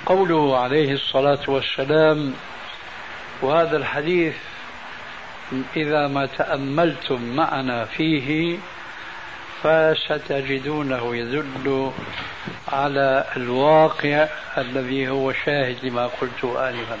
قوله 0.06 0.58
عليه 0.58 0.92
الصلاة 0.92 1.40
والسلام 1.48 2.34
وهذا 3.42 3.76
الحديث 3.76 4.34
إذا 5.76 6.08
ما 6.08 6.26
تأملتم 6.26 7.22
معنا 7.22 7.84
فيه 7.84 8.58
فستجدونه 9.62 11.16
يدل 11.16 11.92
على 12.72 13.24
الواقع 13.36 14.28
الذي 14.58 15.08
هو 15.08 15.32
شاهد 15.32 15.76
لما 15.82 16.06
قلت 16.06 16.44
آنفا. 16.44 16.98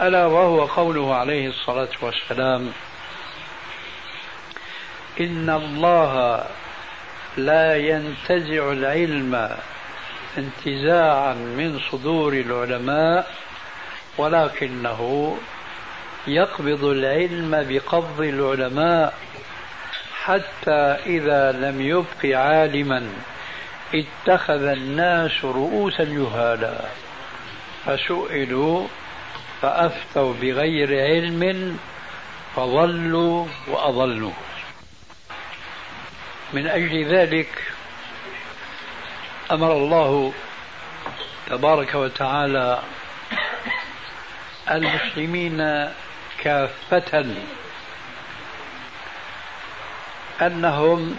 ألا 0.00 0.26
وهو 0.26 0.64
قوله 0.64 1.14
عليه 1.14 1.48
الصلاة 1.48 1.88
والسلام 2.00 2.72
إن 5.20 5.50
الله 5.50 6.44
لا 7.36 7.76
ينتزع 7.76 8.72
العلم 8.72 9.56
انتزاعا 10.38 11.34
من 11.34 11.80
صدور 11.90 12.32
العلماء 12.32 13.30
ولكنه 14.18 15.36
يقبض 16.26 16.84
العلم 16.84 17.66
بقبض 17.68 18.20
العلماء 18.20 19.14
حتى 20.24 20.96
إذا 21.06 21.52
لم 21.52 21.80
يبق 21.80 22.36
عالما 22.36 23.08
اتخذ 23.94 24.62
الناس 24.62 25.44
رؤوسا 25.44 26.04
جهالا 26.04 26.80
فسئلوا 27.86 28.86
فأفتوا 29.62 30.34
بغير 30.40 31.00
علم 31.04 31.78
فضلوا 32.56 33.46
وأضلوا. 33.68 34.32
من 36.52 36.66
أجل 36.66 37.04
ذلك 37.04 37.48
أمر 39.50 39.72
الله 39.72 40.32
تبارك 41.46 41.94
وتعالى 41.94 42.78
المسلمين 44.70 45.88
كافة 46.44 47.26
أنهم 50.42 51.16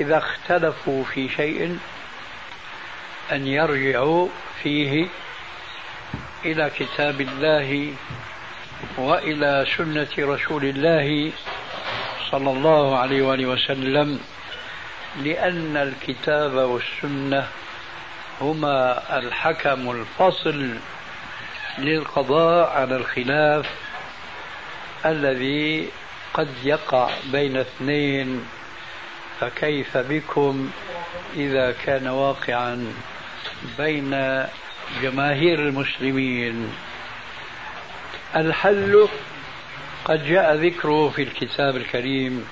إذا 0.00 0.18
اختلفوا 0.18 1.04
في 1.04 1.28
شيء 1.28 1.78
أن 3.32 3.46
يرجعوا 3.46 4.28
فيه 4.62 5.06
إلى 6.44 6.70
كتاب 6.78 7.20
الله 7.20 7.92
وإلى 8.98 9.66
سنة 9.76 10.08
رسول 10.18 10.64
الله 10.64 11.32
صلى 12.30 12.50
الله 12.50 12.98
عليه 12.98 13.22
وآله 13.22 13.46
وسلم 13.46 14.20
لأن 15.22 15.76
الكتاب 15.76 16.52
والسنة 16.52 17.48
هما 18.40 19.02
الحكم 19.18 19.90
الفصل 19.90 20.74
للقضاء 21.78 22.70
على 22.70 22.96
الخلاف 22.96 23.85
الذي 25.04 25.88
قد 26.34 26.48
يقع 26.64 27.10
بين 27.32 27.56
اثنين 27.56 28.44
فكيف 29.40 29.96
بكم 29.96 30.70
إذا 31.36 31.72
كان 31.84 32.08
واقعا 32.08 32.92
بين 33.78 34.10
جماهير 35.02 35.58
المسلمين؟ 35.58 36.72
الحل 38.36 39.08
قد 40.04 40.26
جاء 40.26 40.54
ذكره 40.54 41.08
في 41.08 41.22
الكتاب 41.22 41.76
الكريم 41.76 42.48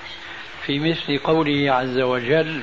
في 0.65 0.79
مثل 0.79 1.17
قوله 1.17 1.71
عز 1.71 1.99
وجل 1.99 2.61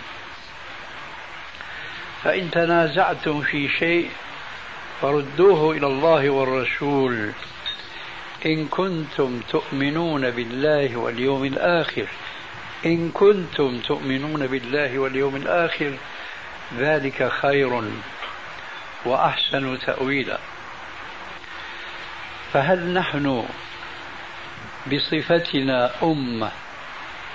فإن 2.24 2.50
تنازعتم 2.50 3.40
في 3.40 3.68
شيء 3.68 4.10
فردوه 5.00 5.76
إلى 5.76 5.86
الله 5.86 6.30
والرسول. 6.30 7.32
إن 8.46 8.68
كنتم 8.68 9.40
تؤمنون 9.50 10.30
بالله 10.30 10.96
واليوم 10.96 11.44
الآخر 11.44 12.06
إن 12.86 13.10
كنتم 13.10 13.78
تؤمنون 13.78 14.46
بالله 14.46 14.98
واليوم 14.98 15.36
الآخر 15.36 15.92
ذلك 16.78 17.32
خير 17.32 17.82
وأحسن 19.04 19.78
تأويلا. 19.78 20.38
فهل 22.52 22.92
نحن 22.92 23.44
بصفتنا 24.92 25.90
أمة 26.02 26.50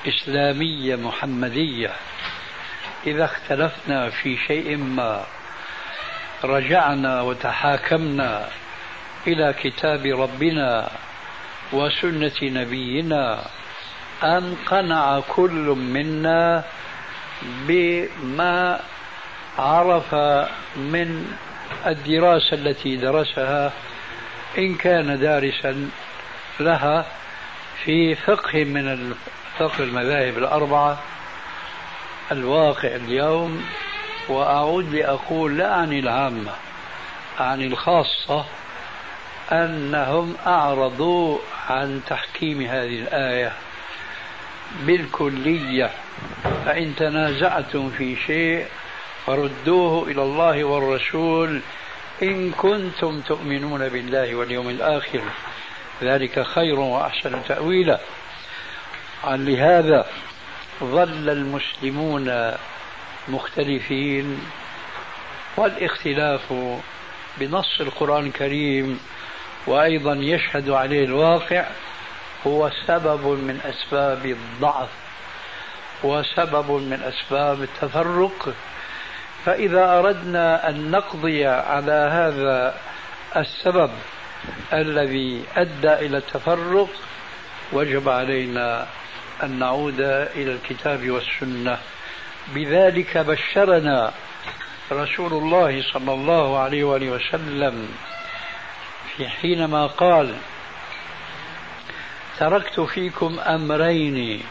إسلامية 0.08 0.96
محمدية؟ 0.96 1.92
إذا 3.08 3.26
اختلفنا 3.26 4.10
في 4.10 4.38
شيء 4.48 4.78
ما 4.78 5.26
رجعنا 6.44 7.22
وتحاكمنا 7.22 8.50
إلى 9.28 9.54
كتاب 9.64 10.06
ربنا 10.06 10.90
وسنة 11.74 12.40
نبينا 12.44 13.44
أن 14.24 14.56
قنع 14.66 15.20
كل 15.20 15.76
منا 15.78 16.64
بما 17.42 18.80
عرف 19.58 20.16
من 20.76 21.36
الدراسة 21.88 22.54
التي 22.54 22.96
درسها 22.96 23.74
إن 24.58 24.76
كان 24.76 25.20
دارسا 25.20 25.90
لها 26.60 27.06
في 27.84 28.16
فقه 28.16 28.64
من 28.64 29.14
فقه 29.58 29.84
المذاهب 29.84 30.38
الأربعة. 30.38 30.98
الواقع 32.32 32.96
اليوم 32.96 33.66
وأعود 34.30 34.94
لأقول 34.94 35.58
لا 35.58 35.74
عن 35.74 35.94
العامة 35.94 36.52
عن 37.40 37.62
الخاصة 37.62 38.46
أنهم 39.52 40.36
أعرضوا 40.48 41.40
عن 41.70 42.02
تحكيم 42.08 42.62
هذه 42.62 43.00
الآية 43.00 43.54
بالكلية. 44.82 45.92
فإن 46.66 46.96
تنازعتم 46.96 47.90
في 47.90 48.16
شيء 48.16 48.66
فردوه 49.26 50.08
إلى 50.08 50.22
الله 50.24 50.64
والرسول 50.64 51.62
إن 52.22 52.52
كنتم 52.52 53.22
تؤمنون 53.22 53.90
بالله 53.90 54.36
واليوم 54.36 54.70
الآخر. 54.70 55.22
ذلك 56.04 56.44
خير 56.44 56.80
وأحسن 56.80 57.44
تأويلا. 57.48 58.00
لهذا 59.26 60.06
ظل 60.84 61.30
المسلمون 61.30 62.54
مختلفين 63.28 64.40
والاختلاف 65.58 66.54
بنص 67.38 67.82
القرآن 67.82 68.26
الكريم 68.26 69.00
وأيضا 69.68 70.14
يشهد 70.14 70.70
عليه 70.70 71.06
الواقع 71.06 71.66
هو 72.48 72.72
سبب 72.88 73.26
من 73.26 73.60
أسباب 73.66 74.26
الضعف 74.26 74.90
وسبب 76.04 76.72
من 76.72 77.04
أسباب 77.04 77.62
التفرق. 77.62 78.54
فإذا 79.46 80.00
أردنا 80.00 80.70
أن 80.70 80.92
نقضي 80.92 81.46
على 81.46 82.10
هذا 82.12 82.76
السبب 83.36 83.92
الذي 84.74 85.44
أدى 85.58 85.94
إلى 85.94 86.18
التفرق 86.18 86.90
وجب 87.74 88.10
علينا 88.10 88.88
أن 89.44 89.60
نعود 89.60 90.02
إلى 90.36 90.52
الكتاب 90.52 91.10
والسنة. 91.10 91.78
بذلك 92.56 93.18
بشرنا 93.18 94.12
رسول 94.92 95.34
الله 95.34 95.84
صلى 95.94 96.14
الله 96.14 96.60
عليه 96.60 96.84
وآله 96.84 97.10
وسلم 97.10 97.90
حينما 99.26 99.88
قال 99.88 100.36
تركت 102.40 102.80
فيكم 102.80 103.40
أمرين 103.40 104.44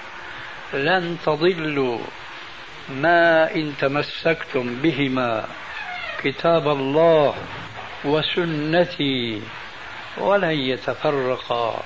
لن 0.73 1.19
تضلوا 1.27 1.99
ما 2.89 3.55
إن 3.55 3.75
تمسكتم 3.81 4.75
بهما 4.83 5.45
كتاب 6.23 6.69
الله 6.69 7.35
وسنتي 8.05 9.43
ولن 10.19 10.51
يتفرقا 10.51 11.83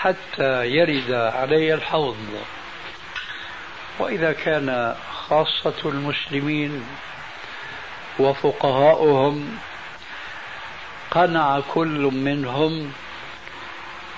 حتى 0.00 0.66
يرد 0.66 1.12
علي 1.12 1.74
الحوض 1.74 2.16
وإذا 3.98 4.32
كان 4.32 4.96
خاصة 5.28 5.74
المسلمين 5.84 6.84
وفقهاؤهم 8.18 9.58
قنع 11.10 11.60
كل 11.74 12.10
منهم 12.14 12.92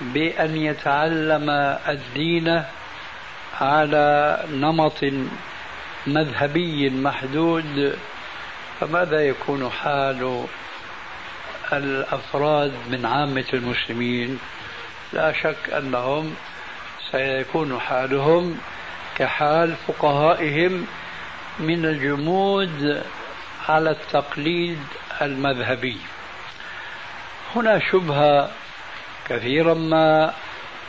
بأن 0.01 0.57
يتعلم 0.57 1.49
الدين 1.87 2.63
على 3.61 4.39
نمط 4.51 5.05
مذهبي 6.07 6.89
محدود 6.89 7.95
فماذا 8.79 9.27
يكون 9.27 9.69
حال 9.69 10.45
الأفراد 11.73 12.71
من 12.91 13.05
عامة 13.05 13.45
المسلمين؟ 13.53 14.39
لا 15.13 15.33
شك 15.33 15.73
أنهم 15.77 16.35
سيكون 17.11 17.79
حالهم 17.79 18.57
كحال 19.17 19.75
فقهائهم 19.87 20.85
من 21.59 21.85
الجمود 21.85 23.03
على 23.69 23.91
التقليد 23.91 24.79
المذهبي. 25.21 25.97
هنا 27.55 27.79
شبهة 27.91 28.51
كثيرا 29.29 29.73
ما 29.73 30.33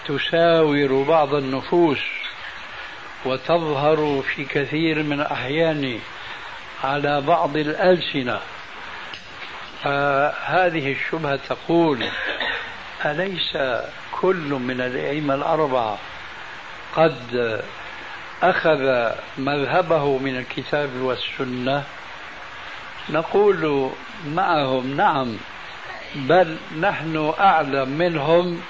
تساور 0.07 1.03
بعض 1.09 1.35
النفوس 1.35 1.99
وتظهر 3.25 4.23
في 4.23 4.45
كثير 4.45 5.03
من 5.03 5.21
الأحيان 5.21 6.01
على 6.85 7.21
بعض 7.21 7.57
الألسنة. 7.57 8.41
فهذه 9.85 10.93
الشبهة 10.93 11.39
تقول 11.49 12.05
أليس 13.05 13.57
كل 14.13 14.59
من 14.61 14.81
الأئمة 14.81 15.35
الأربعة 15.35 15.99
قد 16.97 17.61
أخذ 18.43 19.13
مذهبه 19.39 20.19
من 20.19 20.37
الكتاب 20.37 20.91
والسنة؟ 20.97 21.85
نقول 23.11 23.91
معهم 24.27 24.97
نعم 24.97 25.37
بل 26.15 26.57
نحن 26.81 27.35
أعلم 27.41 27.89
منهم 27.89 28.61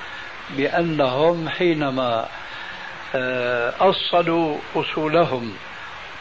بأنهم 0.51 1.49
حينما 1.49 2.29
آه، 3.15 3.75
أصلوا 3.81 4.59
أصولهم 4.77 5.57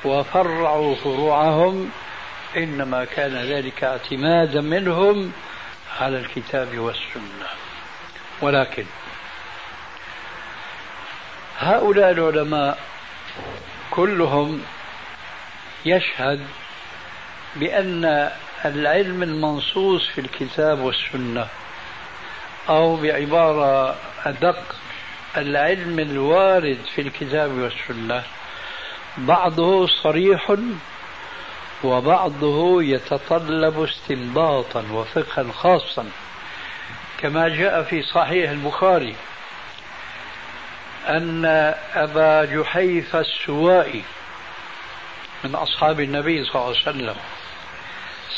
وفرعوا 0.06 0.96
فروعهم 0.96 1.92
إنما 2.58 3.06
كان 3.06 3.36
ذلك 3.36 3.84
اعتمادا 3.84 4.62
منهم 4.62 5.32
على 6.00 6.18
الكتاب 6.18 6.78
والسنة. 6.78 7.48
ولكن 8.42 8.86
هؤلاء 11.60 12.12
العلماء 12.12 12.78
كلهم 13.92 14.62
يشهد 15.86 16.48
بأن 17.56 18.32
العلم 18.65 19.24
المنصوص 19.24 20.08
في 20.08 20.21
الكتاب 20.21 20.80
والسنة 20.80 21.47
أو 22.69 22.95
بعبارة 22.95 23.95
أدق 24.26 24.76
العلم 25.38 26.00
الوارد 26.00 26.78
في 26.95 27.02
الكتاب 27.02 27.52
والسنة. 27.52 28.24
بعضه 29.17 29.88
صريح 29.88 30.56
وبعضه 31.84 32.84
يتطلب 32.84 33.84
استنباطا 33.84 34.86
وفقها 34.91 35.52
خاصا 35.52 36.06
كما 37.17 37.47
جاء 37.50 37.84
في 37.84 38.02
صحيح 38.04 38.52
البخاري 38.52 39.15
أن 41.08 41.45
أبا 41.93 42.45
جحيفة 42.45 43.19
السوائي 43.19 44.04
من 45.43 45.56
أصحاب 45.56 46.00
النبي 46.00 46.43
صلى 46.43 46.56
الله 46.56 46.65
عليه 46.67 46.80
وسلم 46.80 47.15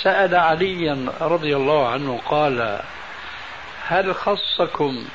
سأل 0.04 0.36
عليا 0.36 1.06
رضي 1.22 1.56
الله 1.56 1.88
عنه 1.90 2.22
قال 2.26 2.80
هل 3.88 4.16
خصكم 4.16 5.06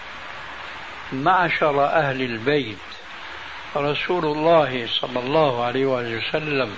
معشر 1.13 1.85
أهل 1.85 2.23
البيت 2.23 2.79
رسول 3.77 4.25
الله 4.25 4.87
صلى 5.01 5.21
الله 5.21 5.65
عليه 5.65 5.87
وسلم 5.87 6.77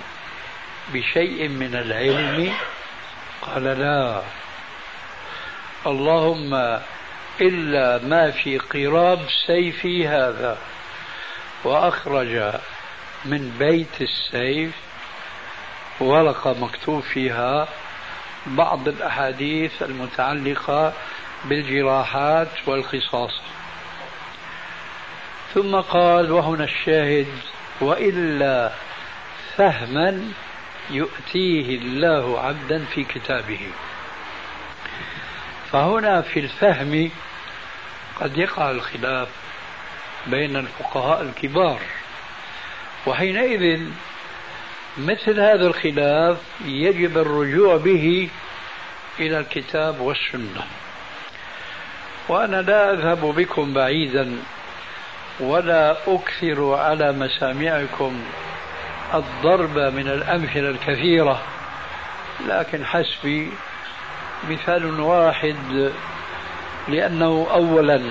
بشيء 0.93 1.47
من 1.47 1.75
العلم؟ 1.75 2.53
قال 3.41 3.63
لا. 3.63 4.21
اللهم 5.85 6.79
إلا 7.41 7.97
ما 8.03 8.31
في 8.31 8.57
قراب 8.57 9.19
سيفي 9.47 10.07
هذا 10.07 10.57
وأخرج 11.63 12.53
من 13.25 13.55
بيت 13.59 14.01
السيف 14.01 14.71
ورقة 15.99 16.53
مكتوب 16.53 17.01
فيها 17.01 17.67
بعض 18.47 18.87
الأحاديث 18.87 19.83
المتعلقة 19.83 20.93
بالجراحات 21.45 22.47
والقصاص. 22.67 23.41
ثم 25.53 25.75
قال 25.75 26.31
وهنا 26.31 26.63
الشاهد 26.63 27.27
وإلا 27.81 28.71
فهما 29.57 30.23
يؤتيه 30.89 31.77
الله 31.77 32.39
عبدا 32.39 32.85
في 32.85 33.03
كتابه. 33.03 33.67
فهنا 35.71 36.21
في 36.21 36.39
الفهم 36.39 37.11
قد 38.21 38.37
يقع 38.37 38.71
الخلاف 38.71 39.27
بين 40.27 40.55
الفقهاء 40.55 41.21
الكبار 41.21 41.79
وحينئذ 43.05 43.81
مثل 44.97 45.39
هذا 45.39 45.67
الخلاف 45.67 46.37
يجب 46.65 47.17
الرجوع 47.17 47.77
به 47.77 48.29
إلى 49.19 49.39
الكتاب 49.39 49.99
والسنة. 49.99 50.63
وأنا 52.29 52.61
لا 52.61 52.93
أذهب 52.93 53.25
بكم 53.25 53.73
بعيدا 53.73 54.37
ولا 55.39 55.97
أكثر 56.07 56.73
على 56.73 57.11
مسامعكم 57.11 58.21
الضرب 59.13 59.77
من 59.77 60.07
الأمثلة 60.07 60.69
الكثيرة 60.69 61.41
لكن 62.47 62.85
حسبي 62.85 63.51
مثال 64.49 64.99
واحد 64.99 65.91
لأنه 66.87 67.47
أولا 67.51 68.01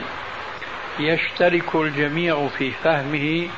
يشترك 0.98 1.74
الجميع 1.74 2.48
في 2.58 2.70
فهمه 2.70 3.48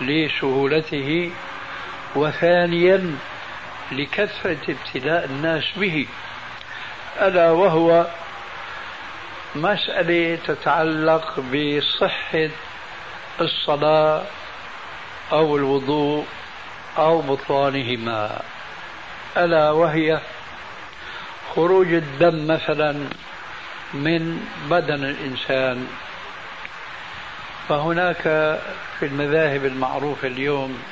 لسهولته 0.00 1.30
وثانيا 2.14 3.16
لكثرة 3.92 4.58
ابتلاء 4.68 5.24
الناس 5.24 5.64
به 5.76 6.06
ألا 7.20 7.50
وهو 7.50 8.06
مسألة 9.54 10.38
تتعلق 10.46 11.40
بصحة 11.40 12.48
الصلاة 13.40 14.22
أو 15.32 15.56
الوضوء 15.56 16.26
أو 16.98 17.20
بطلانهما 17.20 18.42
ألا 19.36 19.70
وهي 19.70 20.20
خروج 21.54 21.92
الدم 21.92 22.46
مثلا 22.46 22.92
من 23.94 24.40
بدن 24.70 25.04
الإنسان. 25.04 25.86
فهناك 27.68 28.22
في 28.98 29.06
المذاهب 29.06 29.64
المعروفة 29.64 30.28
اليوم 30.28 30.82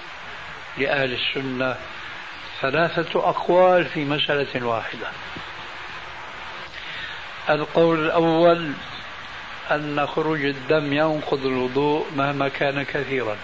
لأهل 0.78 1.12
السنة 1.12 1.76
ثلاثة 2.60 3.28
أقوال 3.28 3.84
في 3.84 4.04
مسألة 4.04 4.66
واحدة. 4.66 5.06
القول 7.50 8.04
الأول 8.04 8.72
أن 9.70 10.06
خروج 10.06 10.44
الدم 10.44 10.92
ينقض 10.92 11.46
الوضوء 11.46 12.06
مهما 12.16 12.48
كان 12.48 12.82
كثيرا 12.82 13.36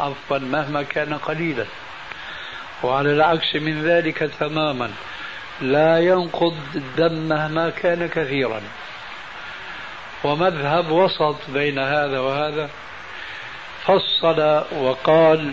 عفوا 0.00 0.38
مهما 0.38 0.82
كان 0.82 1.14
قليلا. 1.14 1.66
وعلى 2.82 3.12
العكس 3.12 3.54
من 3.54 3.82
ذلك 3.82 4.30
تماما 4.40 4.90
لا 5.60 5.98
ينقض 5.98 6.56
الدم 6.74 7.28
مهما 7.28 7.70
كان 7.70 8.06
كثيرا. 8.08 8.60
ومذهب 10.24 10.90
وسط 10.90 11.36
بين 11.48 11.78
هذا 11.78 12.18
وهذا 12.20 12.70
فصل 13.84 14.64
وقال 14.72 15.52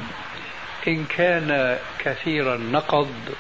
إن 0.88 1.06
كان 1.06 1.80
كثيرا 2.00 2.58
نقض 2.58 3.36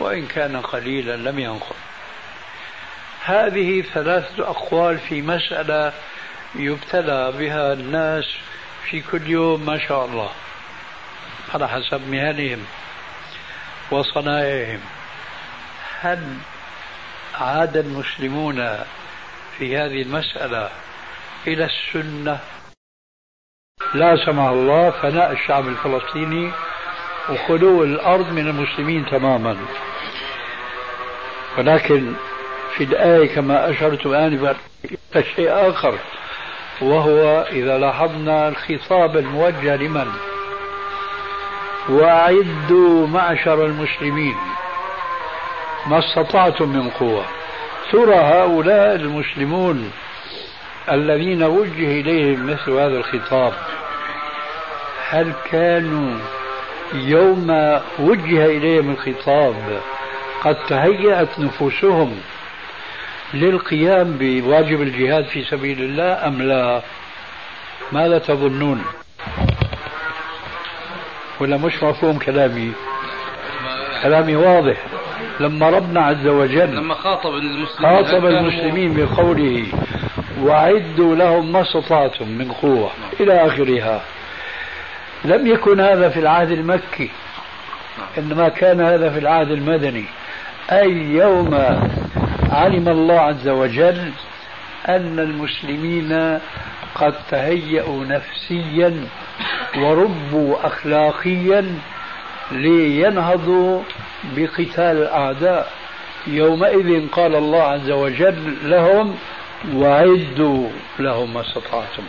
وإن 0.00 0.26
كان 0.26 0.56
قليلا 0.56 1.16
لم 1.16 1.38
ينقض. 1.38 1.76
هذه 3.24 3.82
ثلاثة 3.94 4.50
أقوال 4.50 4.98
في 4.98 5.22
مسألة 5.22 5.92
يبتلى 6.54 7.32
بها 7.32 7.72
الناس 7.72 8.24
في 8.90 9.00
كل 9.00 9.30
يوم 9.30 9.66
ما 9.66 9.78
شاء 9.78 10.04
الله 10.04 10.30
على 11.54 11.68
حسب 11.68 12.08
مهنهم 12.08 12.66
وصنائعهم 13.90 14.80
هل 16.00 16.36
عاد 17.34 17.76
المسلمون 17.76 18.78
في 19.58 19.76
هذه 19.76 20.02
المسألة 20.02 20.70
إلى 21.46 21.64
السنة 21.64 22.40
لا 23.94 24.26
سمح 24.26 24.44
الله 24.44 24.90
فناء 24.90 25.32
الشعب 25.32 25.68
الفلسطيني 25.68 26.50
وخلو 27.30 27.84
الأرض 27.84 28.32
من 28.32 28.48
المسلمين 28.48 29.06
تماما. 29.06 29.56
ولكن 31.58 32.12
في 32.76 32.84
الآية 32.84 33.34
كما 33.34 33.70
أشرت 33.70 34.06
آنفا 34.06 34.56
شيء 35.36 35.70
آخر 35.70 35.94
وهو 36.80 37.46
إذا 37.52 37.78
لاحظنا 37.78 38.48
الخطاب 38.48 39.16
الموجه 39.16 39.76
لمن؟ 39.76 40.12
وأعدوا 41.88 43.06
معشر 43.06 43.66
المسلمين 43.66 44.36
ما 45.86 45.98
استطعتم 45.98 46.68
من 46.68 46.90
قوة. 46.90 47.24
ترى 47.92 48.14
هؤلاء 48.14 48.94
المسلمون 48.94 49.92
الذين 50.92 51.42
وجه 51.42 52.00
إليهم 52.00 52.46
مثل 52.46 52.70
هذا 52.70 52.96
الخطاب 52.98 53.52
هل 55.08 55.32
كانوا 55.50 56.18
يوم 56.94 57.50
وجه 57.98 58.46
إليهم 58.46 58.90
الخطاب 58.90 59.80
قد 60.44 60.56
تهيأت 60.68 61.38
نفوسهم 61.38 62.20
للقيام 63.34 64.16
بواجب 64.20 64.82
الجهاد 64.82 65.24
في 65.24 65.44
سبيل 65.44 65.82
الله 65.82 66.26
أم 66.26 66.42
لا؟ 66.42 66.80
ماذا 67.92 68.18
تظنون؟ 68.18 68.84
ولا 71.40 71.56
مش 71.56 71.82
مفهوم 71.82 72.18
كلامي؟ 72.18 72.72
كلامي 74.02 74.36
واضح. 74.36 74.76
لما 75.40 75.70
ربنا 75.70 76.00
عز 76.00 76.26
وجل 76.26 76.76
لما 76.76 76.94
خاطب 76.94 77.34
المسلمين 77.34 77.96
خاطب 77.96 78.26
المسلمين 78.26 78.94
بقوله 78.94 79.66
وأعدوا 80.42 81.16
لهم 81.16 81.52
ما 81.52 81.62
استطعتم 81.62 82.28
من 82.28 82.52
قوة 82.52 82.90
إلى 83.20 83.46
آخرها. 83.46 84.00
لم 85.24 85.46
يكن 85.46 85.80
هذا 85.80 86.08
في 86.08 86.20
العهد 86.20 86.50
المكي 86.50 87.10
إنما 88.18 88.48
كان 88.48 88.80
هذا 88.80 89.10
في 89.10 89.18
العهد 89.18 89.50
المدني. 89.50 90.04
أي 90.72 90.90
يوم 90.92 91.54
علم 92.52 92.88
الله 92.88 93.20
عز 93.20 93.48
وجل 93.48 94.10
أن 94.88 95.18
المسلمين 95.18 96.38
قد 96.94 97.14
تهيأوا 97.30 98.04
نفسيا 98.04 99.06
وربوا 99.78 100.66
أخلاقيا 100.66 101.74
لينهضوا 102.52 103.82
بقتال 104.36 104.96
الأعداء. 105.02 105.72
يومئذ 106.26 107.08
قال 107.08 107.34
الله 107.34 107.62
عز 107.62 107.90
وجل 107.90 108.56
لهم 108.62 109.16
وعدوا 109.74 110.68
لهم 110.98 111.34
ما 111.34 111.40
استطعتم. 111.40 112.02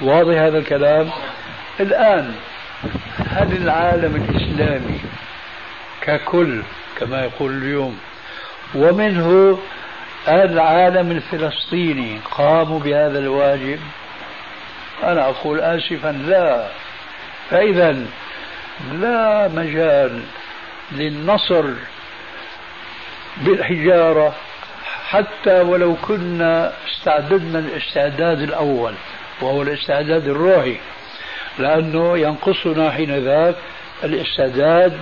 واضح 0.00 0.38
هذا 0.38 0.58
الكلام؟ 0.58 1.10
الآن 1.80 2.34
هل 3.30 3.56
العالم 3.56 4.16
الإسلامي 4.16 5.00
ككل 6.00 6.62
كما 7.00 7.24
يقول 7.24 7.62
اليوم 7.62 7.98
ومنه 8.74 9.58
العالم 10.28 11.10
الفلسطيني 11.10 12.20
قاموا 12.30 12.80
بهذا 12.80 13.18
الواجب؟ 13.18 13.80
أنا 15.02 15.28
أقول 15.28 15.60
آسفا 15.60 16.12
لا. 16.12 16.68
فإذا 17.50 17.96
لا 18.92 19.48
مجال 19.48 20.22
للنصر 20.92 21.64
بالحجارة 23.36 24.34
حتى 25.08 25.60
ولو 25.60 25.96
كنا 26.02 26.72
استعددنا 26.88 27.58
الاستعداد 27.58 28.40
الأول 28.40 28.94
وهو 29.40 29.62
الاستعداد 29.62 30.28
الروحي 30.28 30.76
لأنه 31.58 32.18
ينقصنا 32.18 32.90
حين 32.90 33.18
ذاك 33.18 33.54
الاستعداد 34.04 34.98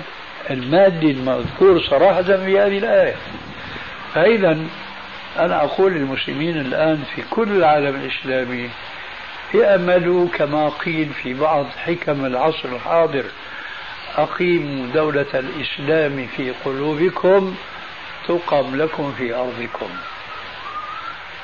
المادي 0.51 1.11
المذكور 1.11 1.81
صراحة 1.81 2.23
في 2.23 2.59
هذه 2.61 2.79
الآية. 2.79 3.15
فإذا 4.15 4.59
أنا 5.39 5.65
أقول 5.65 5.93
للمسلمين 5.93 6.61
الآن 6.61 7.05
في 7.15 7.23
كل 7.31 7.49
العالم 7.57 8.01
الإسلامي 8.01 8.71
يأملوا 9.55 10.29
كما 10.29 10.69
قيل 10.69 11.09
في 11.23 11.35
بعض 11.35 11.67
حكم 11.85 12.25
العصر 12.25 12.69
الحاضر 12.69 13.25
أقيموا 14.17 14.87
دولة 14.95 15.27
الإسلام 15.35 16.27
في 16.37 16.53
قلوبكم 16.65 17.55
تقم 18.29 18.77
لكم 18.77 19.13
في 19.19 19.35
أرضكم. 19.35 19.89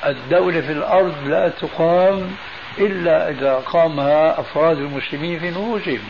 الدولة 0.05 0.61
في 0.61 0.71
الأرض 0.71 1.27
لا 1.27 1.49
تقام 1.49 2.31
إلا 2.77 3.29
إذا 3.29 3.55
قامها 3.55 4.39
أفراد 4.39 4.77
المسلمين 4.77 5.39
في 5.39 5.49
نفوسهم. 5.49 6.03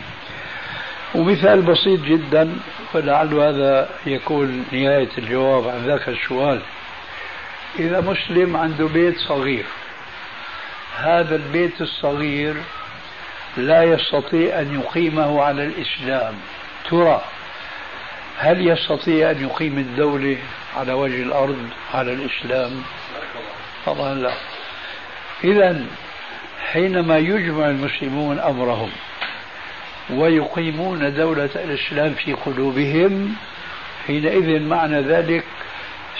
ومثال 1.14 1.62
بسيط 1.62 2.00
جدا 2.00 2.56
ولعل 2.94 3.34
هذا 3.34 3.88
يكون 4.06 4.64
نهاية 4.72 5.08
الجواب 5.18 5.68
عن 5.68 5.86
ذاك 5.86 6.08
السؤال. 6.08 6.60
إذا 7.78 8.00
مسلم 8.00 8.56
عنده 8.56 8.86
بيت 8.86 9.18
صغير 9.18 9.64
هذا 10.96 11.36
البيت 11.36 11.80
الصغير 11.80 12.54
لا 13.56 13.82
يستطيع 13.82 14.60
أن 14.60 14.80
يقيمه 14.80 15.42
على 15.42 15.64
الإسلام. 15.64 16.34
ترى 16.90 17.20
هل 18.38 18.68
يستطيع 18.68 19.30
أن 19.30 19.44
يقيم 19.44 19.78
الدولة 19.78 20.36
على 20.76 20.92
وجه 20.92 21.22
الأرض 21.22 21.68
على 21.94 22.12
الإسلام؟ 22.12 22.82
طبعا 23.86 24.14
لا. 24.14 24.32
إذا 25.44 25.86
حينما 26.72 27.18
يجمع 27.18 27.66
المسلمون 27.68 28.38
أمرهم 28.38 28.90
ويقيمون 30.10 31.14
دولة 31.14 31.50
الإسلام 31.54 32.14
في 32.14 32.32
قلوبهم 32.32 33.34
حينئذ 34.06 34.60
معنى 34.60 35.00
ذلك 35.00 35.44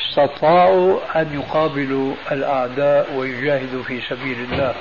استطاعوا 0.01 1.21
أن 1.21 1.41
يقابلوا 1.41 2.15
الأعداء 2.33 3.13
ويجاهدوا 3.15 3.83
في 3.83 4.01
سبيل 4.09 4.39
الله. 4.53 4.75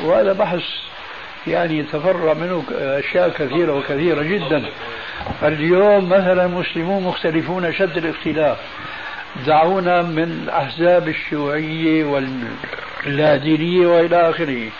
وهذا 0.00 0.32
بحث 0.32 0.62
يعني 1.46 1.78
يتفرع 1.78 2.34
منه 2.34 2.64
أشياء 2.78 3.28
كثيرة 3.28 3.72
وكثيرة 3.72 4.22
جدا. 4.22 4.64
اليوم 5.42 6.08
مثلا 6.08 6.44
المسلمون 6.44 7.02
مختلفون 7.02 7.72
شد 7.72 7.96
الاختلاف. 7.96 8.58
دعونا 9.46 10.02
من 10.02 10.22
الأحزاب 10.22 11.08
الشيوعية 11.08 12.04
واللادينية 13.04 13.86
وإلى 13.86 14.30
آخره. 14.30 14.70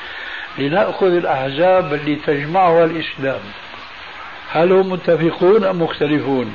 لنأخذ 0.58 1.06
الأحزاب 1.06 1.94
اللي 1.94 2.16
تجمعها 2.16 2.84
الإسلام. 2.84 3.40
هل 4.52 4.72
هم 4.72 4.92
متفقون 4.92 5.64
أم 5.64 5.82
مختلفون؟ 5.82 6.54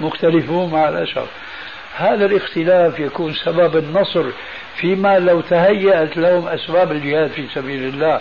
مختلفون 0.00 0.72
مع 0.72 0.88
الأسف. 0.88 1.28
هذا 1.96 2.26
الاختلاف 2.26 2.98
يكون 2.98 3.34
سبب 3.34 3.76
النصر 3.76 4.24
فيما 4.76 5.18
لو 5.18 5.40
تهيأت 5.40 6.16
لهم 6.16 6.48
أسباب 6.48 6.92
الجهاد 6.92 7.30
في 7.30 7.46
سبيل 7.54 7.84
الله. 7.84 8.20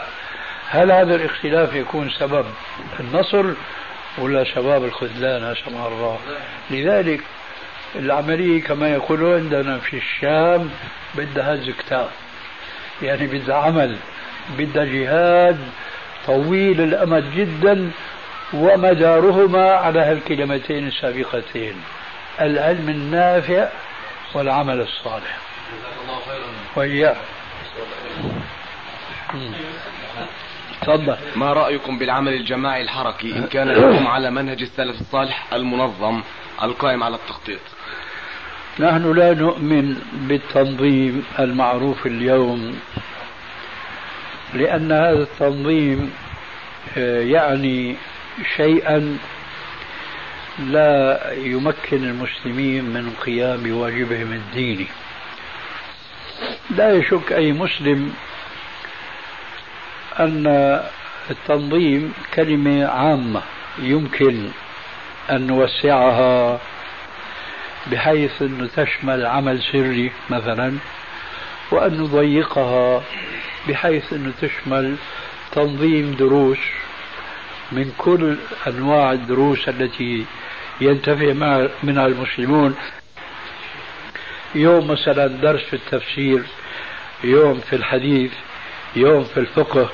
هل 0.70 0.92
هذا 0.92 1.16
الاختلاف 1.16 1.74
يكون 1.74 2.10
سبب 2.10 2.46
النصر 3.00 3.46
ولا 4.18 4.44
سبب 4.56 4.86
الخذلان 4.86 5.56
سبحان 5.56 5.86
الله 5.94 6.20
لذلك 6.72 7.22
العملية 7.96 8.64
كما 8.64 8.90
يقولون 8.90 9.34
عندنا 9.34 9.78
في 9.78 9.98
الشام 9.98 10.70
بدها 11.16 11.54
هز 11.54 11.70
كتاب 11.70 12.10
يعني 13.02 13.28
بدها 13.28 13.56
عمل 13.56 13.98
بدها 14.58 14.86
جهاد 14.86 15.60
طويل 16.28 16.82
الأمد 16.82 17.32
جدا 17.36 17.92
ومدارهما 18.54 19.72
على 19.72 20.00
هالكلمتين 20.00 20.88
السابقتين 20.88 21.76
العلم 22.42 22.90
النافع 22.90 23.70
والعمل 24.34 24.82
الصالح. 24.82 25.38
وإياه 26.76 27.16
تفضل. 30.86 31.18
ما 31.36 31.54
رأيكم 31.54 31.98
بالعمل 31.98 32.34
الجماعي 32.34 32.82
الحركي؟ 32.82 33.38
إن 33.38 33.48
كان 33.48 33.70
لكم 33.70 34.08
على 34.08 34.32
منهج 34.32 34.62
السلف 34.62 35.02
الصالح 35.02 35.54
المنظم 35.54 36.22
القائم 36.64 37.04
على 37.04 37.16
التخطيط. 37.16 37.60
نحن 38.80 39.12
لا 39.14 39.34
نؤمن 39.34 39.96
بالتنظيم 40.14 41.26
المعروف 41.40 42.06
اليوم 42.06 42.80
لأن 44.54 44.92
هذا 44.92 45.24
التنظيم 45.24 46.14
آه، 46.98 47.22
يعني 47.22 47.96
شيئا 48.56 49.18
لا 50.60 51.20
يمكن 51.34 52.04
المسلمين 52.04 52.86
من 52.86 53.14
قيام 53.26 53.64
بواجبهم 53.64 54.34
الديني. 54.34 54.88
لا 56.78 56.94
يشك 56.94 57.32
أي 57.32 57.52
مسلم 57.52 58.14
أن 60.20 60.82
التنظيم 61.30 62.14
كلمة 62.34 62.86
عامة 62.86 63.42
يمكن 63.80 64.50
أن 65.32 65.48
نوسعها 65.48 66.60
بحيث 67.92 68.42
أن 68.42 68.70
تشمل 68.76 69.26
عمل 69.26 69.64
سري 69.72 70.12
مثلا 70.30 70.78
وأن 71.72 71.98
نضيقها 71.98 73.04
بحيث 73.70 74.14
أنه 74.14 74.32
تشمل 74.42 74.96
تنظيم 75.52 76.16
دروس 76.20 76.58
من 77.72 77.92
كل 77.98 78.38
أنواع 78.68 79.12
الدروس 79.12 79.70
التي 79.70 80.26
ينتفع 80.82 81.34
منها 81.84 82.06
المسلمون. 82.08 82.76
يوم 84.56 84.88
مثلا 84.88 85.28
درس 85.28 85.62
في 85.62 85.74
التفسير 85.74 86.44
يوم 87.24 87.60
في 87.60 87.76
الحديث 87.76 88.32
يوم 88.96 89.24
في 89.24 89.40
الفقه 89.40 89.90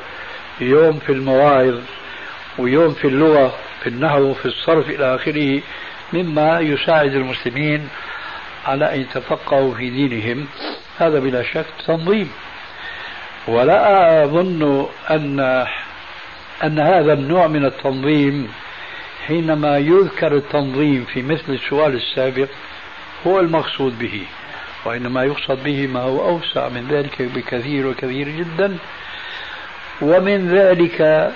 يوم 0.60 1.00
في 1.00 1.12
المواعظ 1.12 1.80
ويوم 2.58 2.94
في 2.94 3.08
اللغة 3.08 3.56
في 3.84 3.90
النحو 3.90 4.34
في 4.34 4.46
الصرف 4.46 4.90
إلى 4.90 5.16
آخره 5.16 5.62
مما 6.14 6.60
يساعد 6.60 7.14
المسلمين 7.14 7.90
على 8.66 8.94
أن 8.96 9.02
يتفقهوا 9.02 9.74
في 9.74 9.90
دينهم. 9.90 10.48
هذا 10.98 11.20
بلا 11.20 11.44
شك 11.44 11.66
تنظيم. 11.88 12.32
ولا 13.48 14.24
أظن 14.24 14.88
أن 15.10 15.40
أن 16.64 16.80
هذا 16.80 17.14
النوع 17.14 17.48
من 17.48 17.66
التنظيم 17.66 18.52
حينما 19.28 19.78
يذكر 19.78 20.36
التنظيم 20.36 21.06
في 21.14 21.22
مثل 21.22 21.44
السؤال 21.54 21.96
السابق 21.96 22.48
هو 23.28 23.40
المقصود 23.40 24.00
به 24.00 24.22
وإنما 24.86 25.24
يقصد 25.24 25.64
به 25.64 25.88
ما 25.88 26.00
هو 26.00 26.30
أوسع 26.30 26.70
من 26.70 26.88
ذلك 26.88 27.22
بكثير 27.22 27.88
وكثير 27.88 28.30
جدا. 28.30 28.78
ومن 30.02 30.50
ذلك 30.50 31.32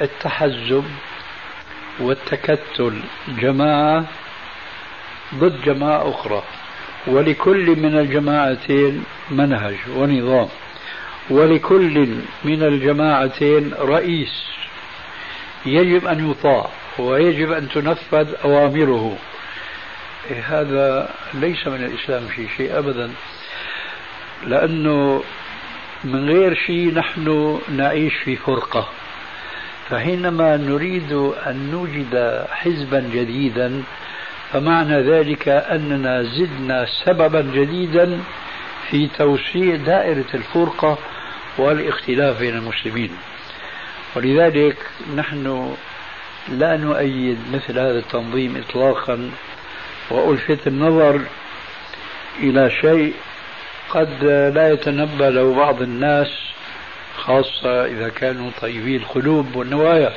التحزب 0.00 0.84
والتكتل. 2.00 3.00
جماعة 3.28 4.04
ضد 5.34 5.62
جماعة 5.64 6.10
أخرى 6.10 6.42
ولكل 7.06 7.76
من 7.76 7.98
الجماعتين 7.98 9.04
منهج 9.30 9.76
ونظام 9.96 10.48
ولكل 11.30 12.08
من 12.44 12.62
الجماعتين 12.62 13.74
رئيس. 13.78 14.46
يجب 15.66 16.06
أن 16.06 16.30
يطاع 16.30 16.68
ويجب 16.98 17.52
أن 17.52 17.68
تنفذ 17.68 18.34
أوامره. 18.44 19.18
هذا 20.44 21.08
ليس 21.34 21.66
من 21.66 21.84
الإسلام 21.84 22.26
في 22.26 22.48
شيء 22.56 22.78
أبدا 22.78 23.10
لأنه 24.46 25.22
من 26.04 26.28
غير 26.28 26.54
شيء 26.54 26.94
نحن 26.94 27.58
نعيش 27.68 28.14
في 28.14 28.36
فرقة. 28.36 28.88
فحينما 29.88 30.56
نريد 30.56 31.12
أن 31.46 31.70
نوجد 31.70 32.44
حزبا 32.50 33.00
جديدا 33.14 33.82
فمعنى 34.52 35.02
ذلك 35.02 35.48
أننا 35.48 36.22
زدنا 36.22 36.86
سببا 37.04 37.40
جديدا 37.40 38.20
في 38.90 39.08
توسيع 39.18 39.76
دائرة 39.76 40.24
الفرقة 40.34 40.98
والاختلاف 41.58 42.38
بين 42.38 42.56
المسلمين. 42.56 43.10
ولذلك 44.16 44.76
نحن 45.16 45.76
لا 46.48 46.76
نؤيد 46.76 47.38
مثل 47.52 47.78
هذا 47.78 47.98
التنظيم 47.98 48.62
إطلاقا 48.68 49.30
وألفت 50.10 50.66
النظر 50.66 51.20
إلى 52.38 52.70
شيء 52.70 53.14
قد 53.90 54.24
لا 54.54 54.72
يتنبأ 54.72 55.30
له 55.30 55.54
بعض 55.54 55.82
الناس 55.82 56.28
خاصة 57.16 57.84
إذا 57.84 58.08
كانوا 58.08 58.50
طيبي 58.60 58.96
القلوب 58.96 59.56
والنوايا. 59.56 60.12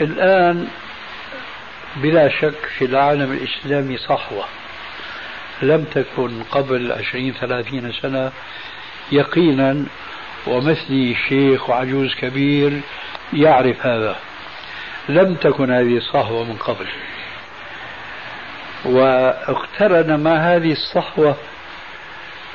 الآن 0.00 0.68
بلا 1.96 2.28
شك 2.28 2.66
في 2.78 2.84
العالم 2.84 3.32
الإسلامي 3.32 3.96
صحوة. 3.96 4.44
لم 5.62 5.84
تكن 5.84 6.42
قبل 6.42 6.92
عشرين 6.92 7.32
ثلاثين 7.32 7.92
سنة 7.92 8.32
يقينا 9.12 9.86
ومثلي 10.46 11.14
شيخ 11.28 11.70
وعجوز 11.70 12.14
كبير 12.14 12.80
يعرف 13.32 13.86
هذا. 13.86 14.16
لم 15.08 15.34
تكن 15.34 15.70
هذه 15.70 15.96
الصحوة 15.96 16.44
من 16.44 16.56
قبل. 16.56 16.86
واقترن 18.84 20.20
مع 20.20 20.36
هذه 20.36 20.72
الصحوة 20.72 21.36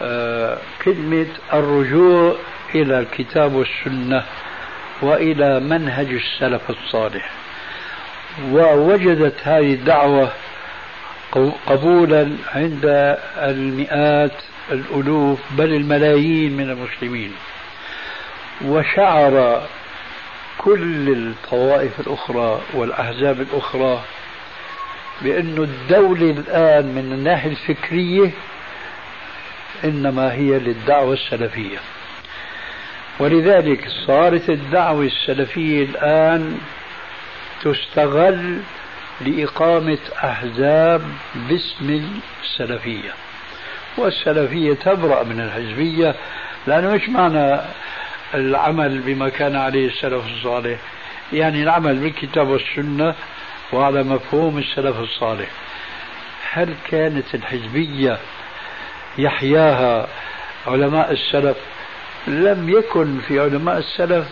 آه، 0.01 0.57
كلمة 0.85 1.27
الرجوع 1.53 2.35
إلى 2.75 2.99
الكتاب 2.99 3.53
والسنة 3.53 4.23
وإلى 5.01 5.59
منهج 5.59 6.07
السلف 6.07 6.69
الصالح. 6.69 7.31
ووجدت 8.51 9.35
هذه 9.43 9.73
الدعوة 9.73 10.31
قبولا 11.67 12.31
عند 12.53 13.17
المئات 13.37 14.31
الألوف 14.71 15.39
بل 15.51 15.73
الملايين 15.73 16.57
من 16.57 16.69
المسلمين. 16.69 17.31
وشعر 18.65 19.61
كل 20.57 21.09
الطوائف 21.09 21.99
الأخرى 21.99 22.61
والأحزاب 22.73 23.41
الأخرى 23.41 24.03
بأن 25.21 25.57
الدولة 25.57 26.31
الآن 26.31 26.85
من 26.85 27.13
الناحية 27.13 27.49
الفكرية 27.49 28.31
إنما 29.83 30.33
هي 30.33 30.59
للدعوة 30.59 31.13
السلفية. 31.13 31.77
ولذلك 33.19 33.87
صارت 34.07 34.49
الدعوة 34.49 35.05
السلفية 35.05 35.83
الآن 35.83 36.57
تستغل 37.63 38.59
لإقامة 39.21 39.97
أحزاب 40.23 41.01
باسم 41.49 42.09
السلفية. 42.43 43.11
والسلفية 43.97 44.73
تبرأ 44.73 45.23
من 45.23 45.39
الحزبية 45.41 46.15
لأنه 46.67 46.93
إيش 46.93 47.09
معنى 47.09 47.61
العمل 48.33 48.99
بما 48.99 49.29
كان 49.29 49.55
عليه 49.55 49.87
السلف 49.87 50.23
الصالح؟ 50.37 50.79
يعني 51.33 51.63
العمل 51.63 51.95
بالكتاب 51.95 52.47
والسنة 52.47 53.15
وعلى 53.73 54.03
مفهوم 54.03 54.57
السلف 54.57 54.99
الصالح. 54.99 55.49
هل 56.51 56.73
كانت 56.89 57.35
الحزبية 57.35 58.17
يحياها 59.17 60.07
علماء 60.67 61.11
السلف؟ 61.11 61.57
لم 62.27 62.69
يكن 62.69 63.19
في 63.27 63.39
علماء 63.39 63.77
السلف 63.77 64.27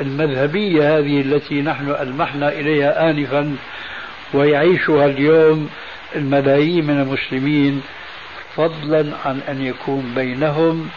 المذهبية 0.00 0.98
هذه 0.98 1.20
التي 1.20 1.62
نحن 1.62 1.90
ألمحنا 2.00 2.48
إليها 2.48 3.10
آنفا 3.10 3.56
ويعيشها 4.34 5.06
اليوم 5.06 5.70
الملايين 6.16 6.86
من 6.86 7.00
المسلمين 7.00 7.82
فضلا 8.56 9.16
عن 9.24 9.40
أن 9.48 9.62
يكون 9.62 10.12
بينهم 10.14 10.90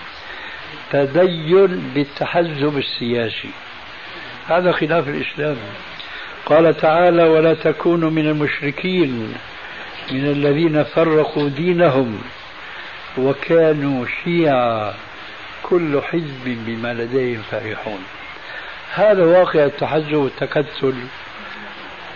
تدين 0.92 1.92
بالتحزب 1.96 2.78
السياسي. 2.78 3.50
هذا 4.48 4.72
خلاف 4.72 5.08
الإسلام. 5.08 5.58
قال 6.46 6.78
تعالى 6.78 7.24
ولا 7.24 7.54
تكونوا 7.54 8.10
من 8.10 8.28
المشركين 8.28 9.34
من 10.12 10.26
الذين 10.26 10.84
فرقوا 10.84 11.50
دينهم 11.50 12.22
وكانوا 13.18 14.06
شيعا 14.24 14.94
كل 15.64 16.02
حزب 16.02 16.58
بما 16.66 16.94
لديهم 16.94 17.42
فرحون. 17.52 18.00
هذا 18.94 19.24
واقع 19.24 19.66
التحزب 19.66 20.14
والتكتل. 20.14 20.94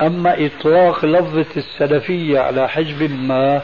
أما 0.02 0.46
إطلاق 0.46 1.06
لفظة 1.06 1.46
السلفية 1.58 2.40
على 2.40 2.70
حزب 2.70 3.12
ما 3.12 3.62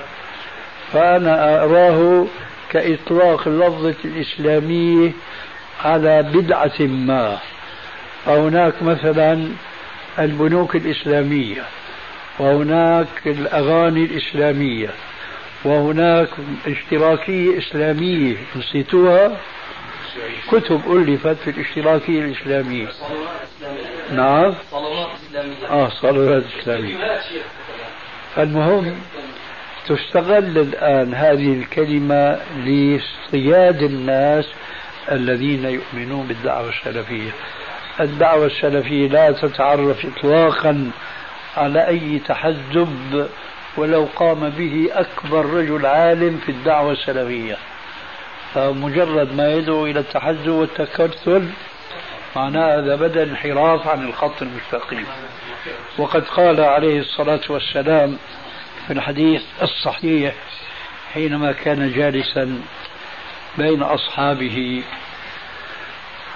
فأنا 0.94 1.64
أراه 1.64 2.26
كإطلاق 2.72 3.48
اللفظة 3.48 3.96
الإسلامية 4.06 5.12
على 5.84 6.24
بدعة 6.24 6.82
ما. 6.82 7.38
فهناك 8.26 8.84
مثلا 8.84 9.48
البنوك 10.20 10.76
الإسلامية 10.76 11.64
وهناك 12.40 13.08
الأغاني 13.26 14.06
الإسلامية 14.06 14.90
وهناك 15.66 16.30
اشتراكية 16.68 17.58
إسلامية 17.58 18.36
نسيتوها؟ 18.56 19.38
كتب 20.52 20.82
ألفت 20.92 21.38
في 21.44 21.50
الاشتراكية 21.50 22.22
الإسلامية. 22.22 22.88
نعم. 24.12 24.54
صلوات 24.72 25.08
إسلامية 25.30 25.68
آه 25.70 25.90
صلوات 25.90 26.44
إسلامية. 26.62 26.96
المهم 28.38 28.96
تستغل 29.88 30.58
الآن 30.58 31.14
هذه 31.14 31.54
الكلمة 31.54 32.40
لاصطياد 32.66 33.84
الناس 33.84 34.46
الذين 35.12 35.66
يؤمنون 35.66 36.28
بالدعوة 36.28 36.70
السلفية. 36.70 37.32
الدعوة 38.00 38.46
السلفية 38.46 39.08
لا 39.08 39.32
تتعرف 39.32 40.06
إطلاقا 40.06 40.92
على 41.58 41.88
أي 41.88 42.20
تحزب 42.28 43.28
ولو 43.78 44.08
قام 44.16 44.50
به 44.50 44.90
أكبر 44.92 45.46
رجل 45.46 45.86
عالم 45.86 46.42
في 46.46 46.52
الدعوة 46.52 46.92
السلفية. 46.92 47.58
فمجرد 48.54 49.34
ما 49.34 49.54
يدعو 49.54 49.86
إلى 49.86 50.00
التحزب 50.00 50.48
والتكتل 50.48 51.50
معناه 52.36 52.78
هذا 52.78 52.96
بدأ 52.96 53.24
انحراف 53.24 53.88
عن 53.88 54.08
الخط 54.08 54.42
المستقيم. 54.42 55.06
وقد 55.98 56.24
قال 56.24 56.62
عليه 56.62 57.00
الصلاة 57.00 57.42
والسلام 57.50 58.18
في 58.88 58.94
الحديث 58.94 59.42
الصحيح 59.62 60.36
حينما 61.14 61.52
كان 61.52 61.92
جالسا 61.92 62.62
بين 63.58 63.82
أصحابه 63.84 64.84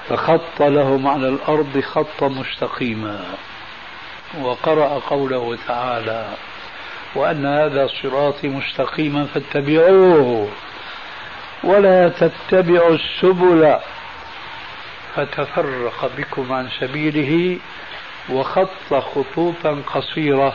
فخط 0.10 0.62
لهم 0.62 1.08
على 1.08 1.30
الأرض 1.30 1.82
خطا 1.82 2.28
مستقيما. 2.28 3.26
وقرأ 4.42 5.00
قوله 5.00 5.58
تعالى 5.68 6.28
وأن 7.16 7.46
هذا 7.46 7.88
صراطي 8.02 8.48
مستقيما 8.48 9.26
فاتبعوه 9.34 10.50
ولا 11.64 12.10
تتبعوا 12.10 12.96
السبل. 12.96 13.78
فتفرق 15.16 16.12
بكم 16.18 16.54
عن 16.54 16.70
سبيله 16.80 17.58
وخط 18.30 18.94
خطوطا 18.94 19.82
قصيرة 19.94 20.54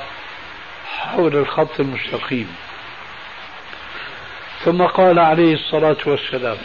حول 0.98 1.36
الخط 1.36 1.80
المستقيم. 1.80 2.57
ثم 4.64 4.82
قال 4.82 5.18
عليه 5.18 5.55
الصلاة 5.55 5.96
والسلام 6.07 6.57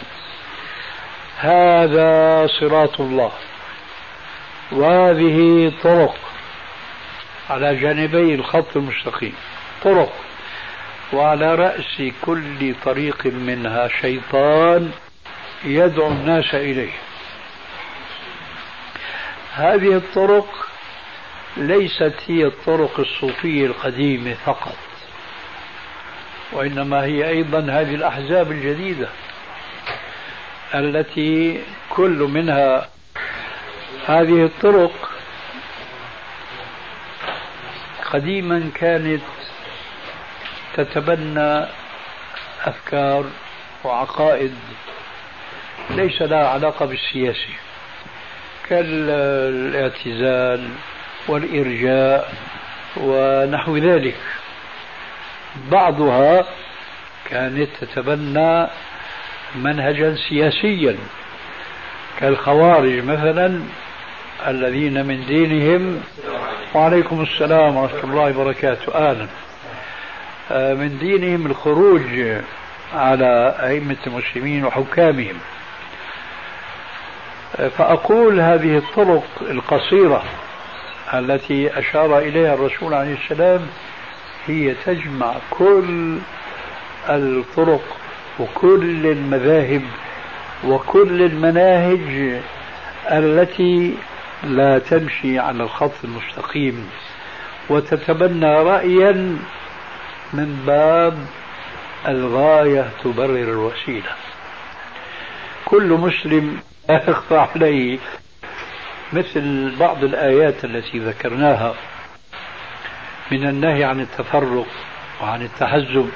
هذا 1.40 2.46
صراط 2.60 3.00
الله. 3.00 3.32
وهذه 4.72 5.72
طرق. 5.82 6.16
على 7.50 7.76
جانبي 7.76 8.34
الخط 8.34 8.76
المستقيم. 8.76 9.34
طرق. 9.84 10.12
وعلى 11.12 11.54
رأس 11.54 12.02
كل 12.22 12.74
طريق 12.84 13.26
منها 13.26 13.88
شيطان 14.00 14.92
يدعو 15.64 16.08
الناس 16.08 16.54
إليه. 16.54 16.92
هذه 19.54 19.96
الطرق 19.96 20.68
ليست 21.56 22.14
هي 22.26 22.44
الطرق 22.44 23.00
الصوفية 23.00 23.66
القديمة 23.66 24.34
فقط 24.44 24.76
وإنما 26.52 27.04
هي 27.04 27.28
أيضا 27.28 27.58
هذه 27.58 27.94
الأحزاب 27.94 28.52
الجديدة. 28.52 29.08
التي 30.74 31.60
كل 31.90 32.28
منها 32.34 32.88
هذه 34.06 34.44
الطرق 34.44 35.10
قديما 38.12 38.70
كانت 38.74 39.22
تتبنى 40.76 41.66
أفكار 42.64 43.24
وعقائد 43.84 44.54
ليس 45.90 46.22
لها 46.22 46.48
علاقة 46.48 46.86
بالسياسة 46.86 47.48
كالاعتزال 48.68 50.68
والإرجاء 51.28 52.34
ونحو 52.96 53.76
ذلك. 53.76 54.16
بعضها 55.70 56.44
كانت 57.30 57.68
تتبنى 57.80 58.66
منهجا 59.54 60.16
سياسيا. 60.28 60.96
كالخوارج 62.20 63.04
مثلا 63.04 63.60
الذين 64.48 65.06
من 65.06 65.26
دينهم 65.26 66.00
وعليكم 66.74 67.22
السلام 67.22 67.76
ورحمة 67.76 68.04
الله 68.04 68.38
وبركاته. 68.38 68.94
أهلا 68.94 69.26
آه، 70.52 70.74
من 70.74 70.98
دينهم 70.98 71.46
الخروج 71.46 72.02
على 72.94 73.56
أئمة 73.60 73.96
المسلمين 74.06 74.64
وحكامهم. 74.64 75.36
آه، 77.58 77.68
فأقول 77.68 78.40
هذه 78.40 78.76
الطرق 78.76 79.24
القصيرة 79.40 80.22
التي 81.14 81.78
أشار 81.78 82.18
إليها 82.18 82.54
الرسول 82.54 82.94
عليه 82.94 83.16
السلام 83.24 83.66
هي 84.46 84.74
تجمع 84.86 85.34
كل 85.50 86.18
الطرق 87.08 87.99
وكل 88.40 89.06
المذاهب 89.06 89.82
وكل 90.64 91.22
المناهج 91.22 92.40
التي 93.10 93.94
لا 94.44 94.78
تمشي 94.78 95.38
على 95.38 95.62
الخط 95.62 95.92
المستقيم 96.04 96.90
وتتبنى 97.68 98.46
رأيا 98.62 99.38
من 100.32 100.62
باب 100.66 101.26
الغاية 102.08 102.90
تبرر 103.04 103.52
الوسيلة. 103.52 104.10
كل 105.64 105.88
مسلم 105.92 106.60
لا 106.88 106.94
يخفى 107.10 107.36
عليه 107.36 107.98
مثل 109.12 109.72
بعض 109.80 110.04
الآيات 110.04 110.64
التي 110.64 110.98
ذكرناها 110.98 111.74
من 113.30 113.48
النهي 113.48 113.84
عن 113.84 114.00
التفرق 114.00 114.66
وعن 115.22 115.42
التحزب 115.42 116.10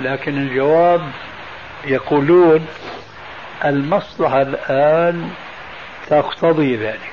لكن 0.00 0.38
الجواب 0.38 1.10
يقولون 1.84 2.66
المصلحة 3.64 4.42
الآن 4.42 5.30
تقتضي 6.08 6.76
ذلك. 6.76 7.12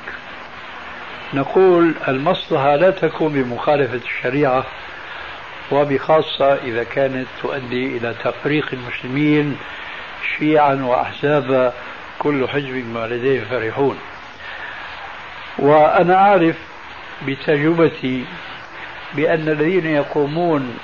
نقول 1.34 1.94
المصلحة 2.08 2.76
لا 2.76 2.92
تكون 2.92 3.34
بمخالفة 3.34 4.00
الشريعة 4.06 4.66
وبخاصة 5.72 6.54
إذا 6.54 6.84
كانت 6.84 7.28
تؤدي 7.42 7.98
إلى 7.98 8.16
تفريق 8.24 8.70
المسلمين 8.74 9.58
شيعا 10.38 10.74
وأحزابا 10.74 11.74
كل 12.20 12.48
حزب 12.48 12.72
بما 12.74 13.08
لديه 13.08 13.44
فرحون. 13.44 13.98
وأنا 15.60 16.16
أعرف 16.16 16.56
بتجربتي 17.28 18.26
بأن 19.14 19.50
الذين 19.50 19.86
يقومون 19.86 20.78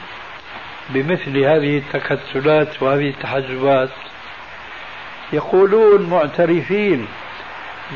بمثل 0.90 1.38
هذه 1.38 1.78
التكتلات 1.78 2.84
وهذه 2.84 3.10
التحزبات 3.10 3.90
يقولون 5.34 6.10
معترفين 6.10 7.08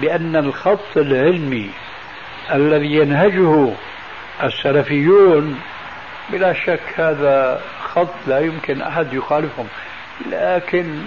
بأن 0.02 0.36
الخط 0.36 0.98
العلمي 0.98 1.70
الذي 2.54 2.96
ينهجه 2.96 3.74
السلفيون 4.44 5.60
بلا 6.30 6.54
شك 6.54 6.82
هذا 6.96 7.62
خط 7.84 8.14
لا 8.28 8.40
يمكن 8.40 8.82
أحد 8.82 9.14
يخالفهم 9.14 9.68
لكن 10.32 11.02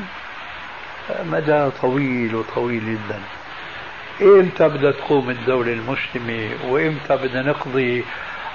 مدى 1.25 1.71
طويل 1.83 2.35
وطويل 2.35 2.81
جدا. 2.81 3.21
إمتى 4.23 4.69
بدها 4.69 4.91
تقوم 4.91 5.31
الدولة 5.31 5.73
المسلمة؟ 5.73 6.51
وإمتى 6.69 7.17
بدنا 7.17 7.43
نقضي 7.43 8.05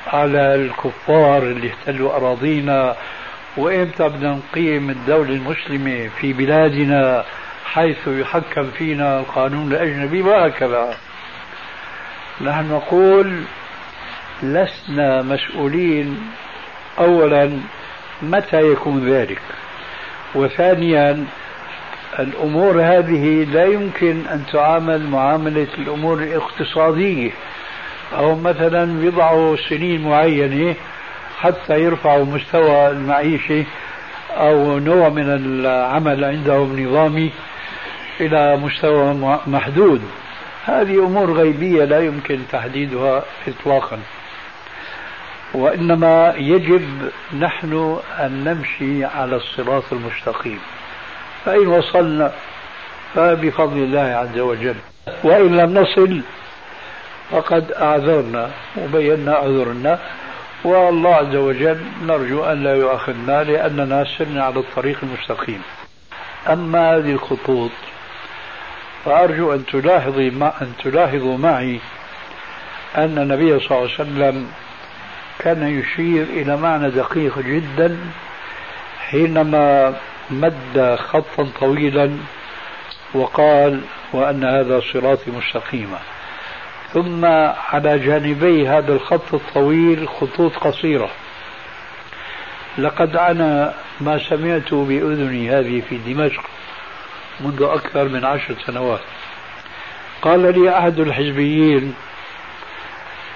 على 0.07 0.55
الكفار 0.55 1.43
اللي 1.43 1.69
احتلوا 1.69 2.15
أراضينا 2.15 2.95
وإمتى 3.57 4.09
بدنا 4.09 4.39
نقيم 4.51 4.89
الدولة 4.89 5.29
المسلمة 5.29 6.09
في 6.21 6.33
بلادنا 6.33 7.25
حيث 7.65 8.07
يحكم 8.07 8.71
فينا 8.71 9.19
القانون 9.19 9.71
الأجنبي؟ 9.71 10.21
وهكذا. 10.21 10.97
نحن 12.41 12.71
نقول 12.71 13.41
لسنا 14.43 15.21
مسؤولين. 15.21 16.31
أولا 16.99 17.59
متى 18.21 18.71
يكون 18.71 19.09
ذلك؟ 19.09 19.41
وثانيا 20.35 21.25
الأمور 22.19 22.81
هذه 22.81 23.43
لا 23.43 23.65
يمكن 23.65 24.27
أن 24.27 24.43
تعامل 24.51 25.07
معاملة 25.07 25.67
الأمور 25.77 26.17
الاقتصادية. 26.23 27.31
أو 28.13 28.35
مثلا 28.35 29.03
يضعوا 29.05 29.55
سنين 29.69 30.07
معينة 30.09 30.75
حتى 31.39 31.79
يرفعوا 31.79 32.25
مستوى 32.25 32.87
المعيشة 32.87 33.65
أو 34.31 34.79
نوع 34.79 35.09
من 35.09 35.29
العمل 35.29 36.25
عندهم 36.25 36.79
نظامي 36.79 37.31
إلى 38.19 38.57
مستوى 38.57 39.39
محدود. 39.47 40.01
هذه 40.65 40.99
أمور 41.05 41.33
غيبية 41.33 41.85
لا 41.85 41.99
يمكن 41.99 42.39
تحديدها 42.51 43.23
إطلاقا. 43.47 43.99
وإنما 45.53 46.33
يجب 46.37 47.11
نحن 47.39 47.99
أن 48.19 48.43
نمشي 48.43 49.05
على 49.05 49.35
الصراط 49.35 49.83
المستقيم. 49.91 50.59
فإن 51.45 51.67
وصلنا 51.67 52.31
فبفضل 53.15 53.77
الله 53.77 53.99
عز 53.99 54.39
وجل. 54.39 54.75
وإن 55.23 55.57
لم 55.57 55.77
نصل 55.77 56.21
فقد 57.31 57.71
أعذرنا 57.71 58.51
وبينا 58.77 59.35
عذرنا 59.35 59.99
والله 60.63 61.15
عز 61.15 61.35
وجل 61.35 61.79
نرجو 62.05 62.43
أن 62.43 62.63
لا 62.63 62.75
يؤاخذنا 62.75 63.43
لأننا 63.43 64.05
سرنا 64.17 64.43
على 64.43 64.59
الطريق 64.59 64.97
المستقيم. 65.03 65.61
أما 66.49 66.95
هذه 66.95 67.11
الخطوط 67.11 67.71
فأرجو 69.05 69.53
أن 69.53 69.65
تلاحظي 69.65 70.29
مع 70.29 70.53
أن 70.61 70.73
تلاحظوا 70.83 71.37
معي 71.37 71.79
أن 72.97 73.17
النبي 73.17 73.59
صلى 73.59 73.77
الله 73.77 73.81
عليه 73.81 73.93
وسلم 73.93 74.47
كان 75.39 75.79
يشير 75.79 76.23
إلى 76.23 76.57
معنى 76.57 76.89
دقيق 76.89 77.39
جدا 77.39 77.97
حينما 79.09 79.95
مد 80.29 80.97
خطا 80.99 81.47
طويلا 81.59 82.11
وقال 83.13 83.81
وأن 84.13 84.43
هذا 84.43 84.81
صراطي 84.93 85.31
مستقيما. 85.31 85.99
ثم 86.93 87.25
على 87.25 87.99
جانبي 87.99 88.67
هذا 88.67 88.93
الخط 88.93 89.33
الطويل 89.33 90.07
خطوط 90.07 90.55
قصيرة. 90.55 91.09
لقد 92.77 93.15
أنا 93.15 93.73
ما 94.01 94.17
سمعت 94.29 94.73
بأذني 94.73 95.49
هذه 95.49 95.81
في 95.89 95.97
دمشق 95.97 96.43
منذ 97.39 97.63
أكثر 97.63 98.09
من 98.09 98.25
عشر 98.25 98.55
سنوات. 98.65 98.99
قال 100.21 100.59
لي 100.59 100.77
أحد 100.77 100.99
الحزبيين 100.99 101.93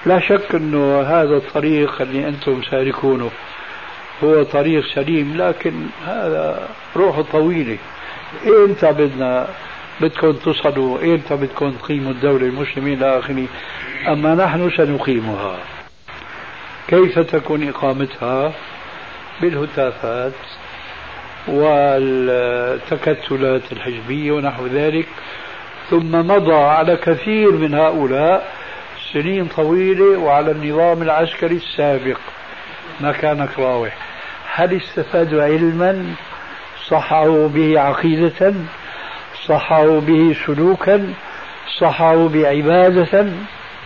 لا 0.06 0.20
شك 0.20 0.54
أنه 0.54 1.00
هذا 1.00 1.36
الطريق 1.36 2.02
اللي 2.02 2.28
أنتم 2.28 2.62
سالكونه 2.70 3.30
هو 4.24 4.42
طريق 4.42 4.84
سليم 4.94 5.36
لكن 5.36 5.86
هذا 6.06 6.68
روحه 6.96 7.22
طويلة. 7.22 7.78
إمتى 8.46 8.92
بدنا 8.92 9.48
بدكم 10.02 10.32
تصلوا 10.32 11.02
إمتى 11.04 11.36
بدكم 11.36 11.70
تقيموا 11.70 12.12
الدولة 12.12 12.46
المسلمين 12.46 12.98
إلى 12.98 13.18
آخره 13.18 13.46
أما 14.08 14.34
نحن 14.34 14.70
سنقيمها. 14.76 15.58
كيف 16.88 17.18
تكون 17.18 17.68
إقامتها؟ 17.68 18.52
بالهتافات 19.40 20.32
والتكتلات 21.48 22.52
الحزبية 23.72 24.32
ونحو 24.32 24.66
ذلك. 24.66 25.06
ثم 25.90 26.12
مضى 26.12 26.54
على 26.54 26.96
كثير 26.96 27.52
من 27.52 27.74
هؤلاء 27.74 28.52
سنين 29.12 29.46
طويلة 29.46 30.18
وعلى 30.18 30.50
النظام 30.50 31.02
العسكري 31.02 31.56
السابق. 31.56 32.18
ما 33.00 33.12
كان 33.12 33.48
كراوي 33.56 33.90
هل 34.54 34.76
استفادوا 34.76 35.42
علما؟ 35.42 36.14
صحوا 36.88 37.48
به 37.48 37.80
عقيدة؟ 37.80 38.54
صحوا 39.48 40.00
به 40.00 40.36
سلوكا 40.46 41.14
صحوا 41.78 42.28
بعبادة 42.28 43.26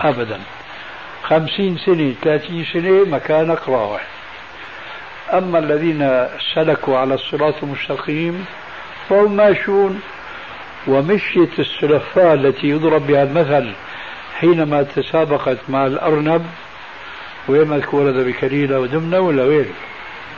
أبدا 0.01 0.41
خمسين 1.23 1.79
سنة 1.79 2.15
ثلاثين 2.23 2.65
سنة 2.73 3.05
مكان 3.05 3.57
راوح 3.69 4.07
أما 5.33 5.59
الذين 5.59 6.27
سلكوا 6.55 6.99
على 6.99 7.15
الصراط 7.15 7.55
المستقيم 7.63 8.45
فهم 9.09 9.37
ماشون 9.37 10.01
ومشيت 10.87 11.59
السلفاء 11.61 12.35
التي 12.35 12.67
يضرب 12.67 13.07
بها 13.07 13.23
المثل 13.23 13.73
حينما 14.41 14.83
تسابقت 14.83 15.59
مع 15.69 15.87
الأرنب 15.87 16.47
وين 17.49 17.69
مذكورة 17.69 18.13
بكليلة 18.23 18.81
ودمنة 18.81 19.19
ولا 19.19 19.43
وين؟ 19.45 19.73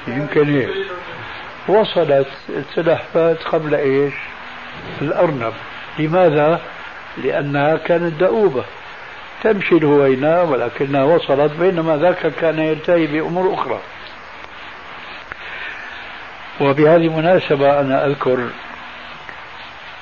يمكن 0.08 0.54
هيك 0.54 0.70
وصلت 1.68 2.28
السلحفاة 2.48 3.36
قبل 3.52 3.74
إيش؟ 3.74 4.14
الأرنب. 5.02 5.52
لماذا؟ 5.98 6.60
لأنها 7.24 7.76
كانت 7.76 8.20
دؤوبة. 8.20 8.64
تمشي 9.42 9.74
الهوينة 9.74 10.42
ولكنها 10.42 11.04
وصلت 11.04 11.52
بينما 11.52 11.96
ذاك 11.96 12.32
كان 12.40 12.58
يلتهي 12.58 13.06
بأمور 13.06 13.54
أخرى. 13.54 13.80
وبهذه 16.60 17.06
المناسبة 17.06 17.80
أنا 17.80 18.06
أذكر 18.06 18.48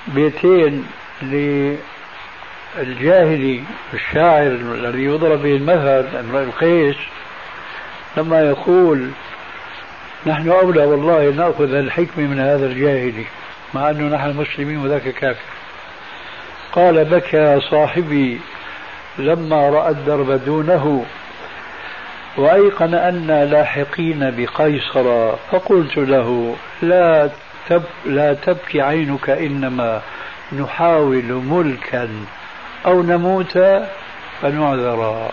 بيتين 0.06 0.86
للجاهلي 2.76 3.62
الشاعر 3.94 4.46
الذي 4.46 5.04
يضرب 5.04 5.42
به 5.42 5.56
المثل 5.56 6.16
امرئ 6.16 6.42
القيس 6.42 6.96
لما 8.16 8.40
يقول 8.40 9.10
نحن 10.26 10.48
أولى 10.48 10.84
والله 10.84 11.30
نأخذ 11.30 11.74
الحكمة 11.74 12.24
من 12.24 12.40
هذا 12.40 12.66
الجاهلي 12.66 13.24
مع 13.76 13.90
أنه 13.90 14.16
نحن 14.16 14.36
مسلمين 14.36 14.78
وذاك 14.78 15.08
كافر. 15.08 15.40
قال 16.72 17.04
بكى 17.04 17.60
صاحبي 17.60 18.40
لما 19.18 19.70
رأى 19.70 19.90
الدرب 19.90 20.44
دونه 20.44 21.04
وأيقن 22.36 22.94
أن 22.94 23.26
لاحقين 23.50 24.34
بقيصر 24.36 25.36
فقلت 25.50 25.96
له 25.96 26.56
لا 26.82 27.30
تب 27.68 27.82
لا 28.06 28.34
تبكي 28.34 28.80
عينك 28.80 29.30
إنما 29.30 30.00
نحاول 30.52 31.32
ملكا 31.32 32.08
أو 32.86 33.02
نموت 33.02 33.58
فنعذرا 34.42 35.30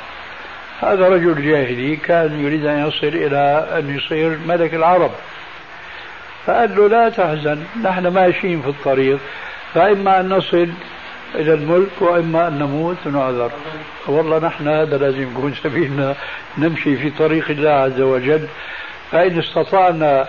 هذا 0.81 1.09
رجل 1.09 1.45
جاهلي 1.45 1.95
كان 1.95 2.39
يريد 2.45 2.65
أن 2.65 2.87
يصل 2.87 3.07
إلى 3.07 3.67
أن 3.77 3.95
يصير 3.95 4.37
ملك 4.47 4.73
العرب. 4.73 5.11
فقال 6.45 6.75
له 6.75 6.87
لا 6.89 7.09
تحزن 7.09 7.63
نحن 7.83 8.07
ماشيين 8.07 8.61
في 8.61 8.69
الطريق 8.69 9.19
فإما 9.73 10.19
أن 10.19 10.29
نصل 10.29 10.69
إلى 11.35 11.53
الملك 11.53 12.01
وإما 12.01 12.47
أن 12.47 12.59
نموت 12.59 12.97
ونعذر. 13.05 13.51
والله 14.07 14.39
نحن 14.39 14.67
هذا 14.67 14.97
لازم 14.97 15.21
يكون 15.21 15.53
سبيلنا 15.63 16.15
نمشي 16.57 16.95
في 16.95 17.09
طريق 17.09 17.49
الله 17.49 17.69
عز 17.69 18.01
وجل. 18.01 18.47
فإن 19.11 19.39
استطعنا 19.39 20.27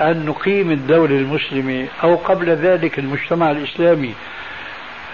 أن 0.00 0.26
نقيم 0.26 0.70
الدولة 0.70 1.16
المسلمة 1.16 1.88
أو 2.02 2.16
قبل 2.16 2.48
ذلك 2.48 2.98
المجتمع 2.98 3.50
الإسلامي 3.50 4.14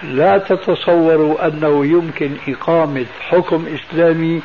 لا 0.03 0.37
تتصوروا 0.37 1.47
أنه 1.47 1.85
يمكن 1.85 2.31
إقامة 2.47 3.05
حكم 3.29 3.65
إسلامي 3.75 4.41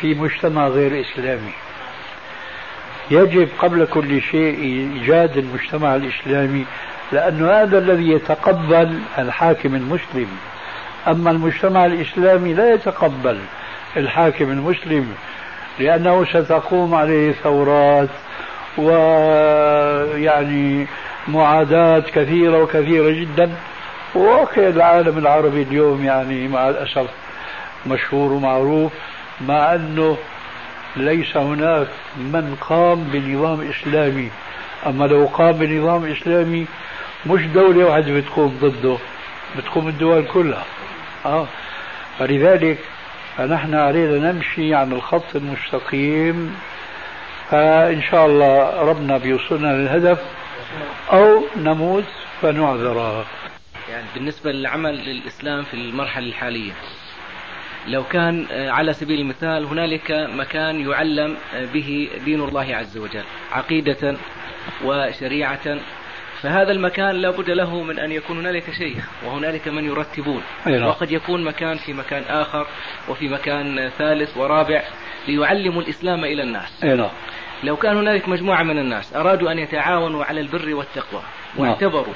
في 0.00 0.14
مجتمع 0.14 0.68
غير 0.68 1.00
إسلامي. 1.00 1.52
يجب 3.10 3.48
قبل 3.58 3.86
كل 3.86 4.22
شيء 4.22 4.58
إيجاد 4.58 5.36
المجتمع 5.36 5.94
الإسلامي 5.94 6.66
لأن 7.12 7.44
هذا 7.44 7.78
الذي 7.78 8.10
يتقبل 8.10 8.98
الحاكم 9.18 9.74
المسلم. 9.74 10.28
أما 11.08 11.30
المجتمع 11.30 11.86
الإسلامي 11.86 12.54
لا 12.54 12.74
يتقبل 12.74 13.38
الحاكم 13.96 14.50
المسلم 14.50 15.14
لأنه 15.78 16.24
ستقوم 16.24 16.94
عليه 16.94 17.32
ثورات 17.32 18.08
ويعني 18.78 20.86
معاداة 21.28 22.00
كثيرة 22.00 22.62
وكثيرة 22.62 23.10
جدا. 23.10 23.50
وواقع 24.14 24.68
العالم 24.68 25.18
العربي 25.18 25.62
اليوم 25.62 26.04
يعني 26.04 26.48
مع 26.48 26.68
الأسف 26.68 27.06
مشهور 27.86 28.32
ومعروف 28.32 28.92
مع 29.48 29.74
أنه 29.74 30.16
ليس 30.96 31.36
هناك 31.36 31.88
من 32.16 32.56
قام 32.60 33.04
بنظام 33.04 33.70
إسلامي. 33.70 34.30
أما 34.86 35.04
لو 35.04 35.26
قام 35.26 35.52
بنظام 35.52 36.04
إسلامي 36.04 36.66
مش 37.26 37.42
دولة 37.42 37.84
واحدة 37.84 38.14
بتقوم 38.20 38.58
ضده 38.62 38.96
بتقوم 39.58 39.88
الدول 39.88 40.24
كلها. 40.24 40.64
آه. 41.24 41.46
فلذلك 42.18 42.78
فنحن 43.36 43.74
علينا 43.74 44.32
نمشي 44.32 44.74
عن 44.74 44.92
الخط 44.92 45.36
المستقيم. 45.36 46.56
فإن 47.50 48.02
شاء 48.10 48.26
الله 48.26 48.82
ربنا 48.82 49.18
بيوصلنا 49.18 49.66
للهدف 49.66 50.18
أو 51.12 51.42
نموت 51.56 52.04
فنعذر 52.42 53.24
يعني 53.90 54.04
بالنسبة 54.14 54.52
للعمل 54.52 54.94
للإسلام 54.94 55.62
في 55.62 55.74
المرحلة 55.74 56.26
الحالية. 56.26 56.72
لو 57.86 58.04
كان 58.04 58.46
آه، 58.52 58.70
على 58.70 58.92
سبيل 58.92 59.20
المثال 59.20 59.64
هنالك 59.64 60.10
مكان 60.10 60.90
يعلم 60.90 61.36
آه، 61.54 61.64
به 61.64 62.10
دين 62.24 62.40
الله 62.40 62.76
عز 62.76 62.98
وجل 62.98 63.24
عقيدة 63.52 64.16
وشريعة 64.84 65.78
فهذا 66.42 66.72
المكان 66.72 67.10
لا 67.16 67.30
بد 67.30 67.50
له 67.50 67.82
من 67.82 67.98
أن 67.98 68.12
يكون 68.12 68.38
هنالك 68.38 68.70
شيخ 68.70 69.08
وهنالك 69.24 69.68
من 69.68 69.84
يرتبون 69.84 70.42
نعم. 70.66 70.86
وقد 70.86 71.12
يكون 71.12 71.44
مكان 71.44 71.76
في 71.76 71.92
مكان 71.92 72.22
آخر 72.22 72.66
وفي 73.08 73.28
مكان 73.28 73.90
ثالث 73.98 74.36
ورابع 74.36 74.82
ليعلموا 75.28 75.82
الإسلام 75.82 76.24
إلى 76.24 76.42
الناس 76.42 76.84
نعم. 76.84 77.08
لو 77.62 77.76
كان 77.76 77.96
هنالك 77.96 78.28
مجموعة 78.28 78.62
من 78.62 78.78
الناس 78.78 79.16
أرادوا 79.16 79.52
أن 79.52 79.58
يتعاونوا 79.58 80.24
على 80.24 80.40
البر 80.40 80.74
والتقوى 80.74 81.22
نعم. 81.58 81.68
واعتبروا 81.68 82.14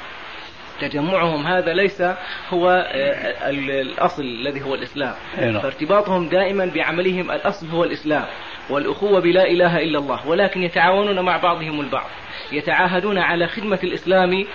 تجمعهم 0.80 1.46
هذا 1.46 1.72
ليس 1.72 2.02
هو 2.50 2.70
آه، 2.70 3.50
الأصل 3.50 4.22
الذي 4.22 4.62
هو 4.62 4.74
الإسلام. 4.74 5.14
فارتباطهم 5.60 6.28
دائما 6.28 6.66
بعملهم 6.74 7.30
الأصل 7.30 7.68
هو 7.68 7.84
الإسلام. 7.84 8.24
والأخوة 8.70 9.20
بلا 9.20 9.46
إله 9.50 9.78
إلا 9.78 9.98
الله. 9.98 10.28
ولكن 10.28 10.62
يتعاونون 10.62 11.20
مع 11.20 11.36
بعضهم 11.36 11.80
البعض. 11.80 12.06
يتعاهدون 12.52 13.18
على 13.18 13.46
خدمة 13.46 13.78
الإسلام 13.84 14.46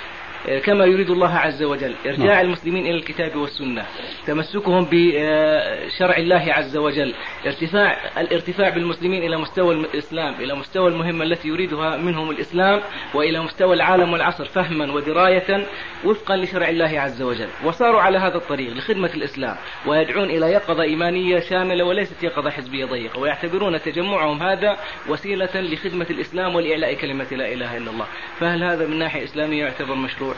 كما 0.64 0.86
يريد 0.86 1.10
الله 1.10 1.36
عز 1.36 1.64
وجل 1.64 1.96
إرجاع 2.06 2.36
نعم. 2.36 2.46
المسلمين 2.46 2.86
إلى 2.86 2.96
الكتاب 2.96 3.36
والسنة 3.36 3.86
تمسكهم 4.28 4.88
بشرع 4.92 6.18
الله 6.18 6.54
عز 6.54 6.78
وجل 6.78 7.14
ارتفاع 7.46 7.98
الارتفاع 8.18 8.70
بالمسلمين 8.70 9.24
إلى 9.24 9.38
مستوى 9.38 9.76
الإسلام 9.76 10.34
إلى 10.34 10.56
مستوى 10.56 10.90
المهمة 10.90 11.24
التي 11.24 11.48
يريدها 11.48 11.98
منهم 11.98 12.32
الإسلام 12.32 12.82
وإلى 13.14 13.40
مستوى 13.40 13.76
العالم 13.76 14.14
والعصر 14.14 14.46
فهما 14.46 14.94
ودراية 14.94 15.68
وفقا 16.06 16.38
لشرع 16.38 16.70
الله 16.70 17.00
عز 17.00 17.22
وجل 17.22 17.48
وصاروا 17.66 18.02
على 18.02 18.18
هذا 18.18 18.38
الطريق 18.38 18.74
لخدمة 18.74 19.14
الإسلام 19.14 19.56
ويدعون 19.88 20.30
إلى 20.30 20.46
يقظة 20.46 20.84
إيمانية 20.84 21.40
شاملة 21.40 21.84
وليست 21.84 22.24
يقظة 22.24 22.50
حزبية 22.50 22.86
ضيقة 22.86 23.20
ويعتبرون 23.20 23.82
تجمعهم 23.82 24.44
هذا 24.44 24.78
وسيلة 25.10 25.62
لخدمة 25.62 26.08
الإسلام 26.10 26.56
ولإعلاء 26.56 26.94
كلمة 26.94 27.28
لا 27.32 27.54
إله 27.54 27.78
إلا 27.78 27.92
الله 27.92 28.06
فهل 28.40 28.64
هذا 28.64 28.88
من 28.88 29.00
ناحية 29.00 29.24
إسلامية 29.24 29.64
يعتبر 29.64 29.96
مشروع؟ 29.96 30.29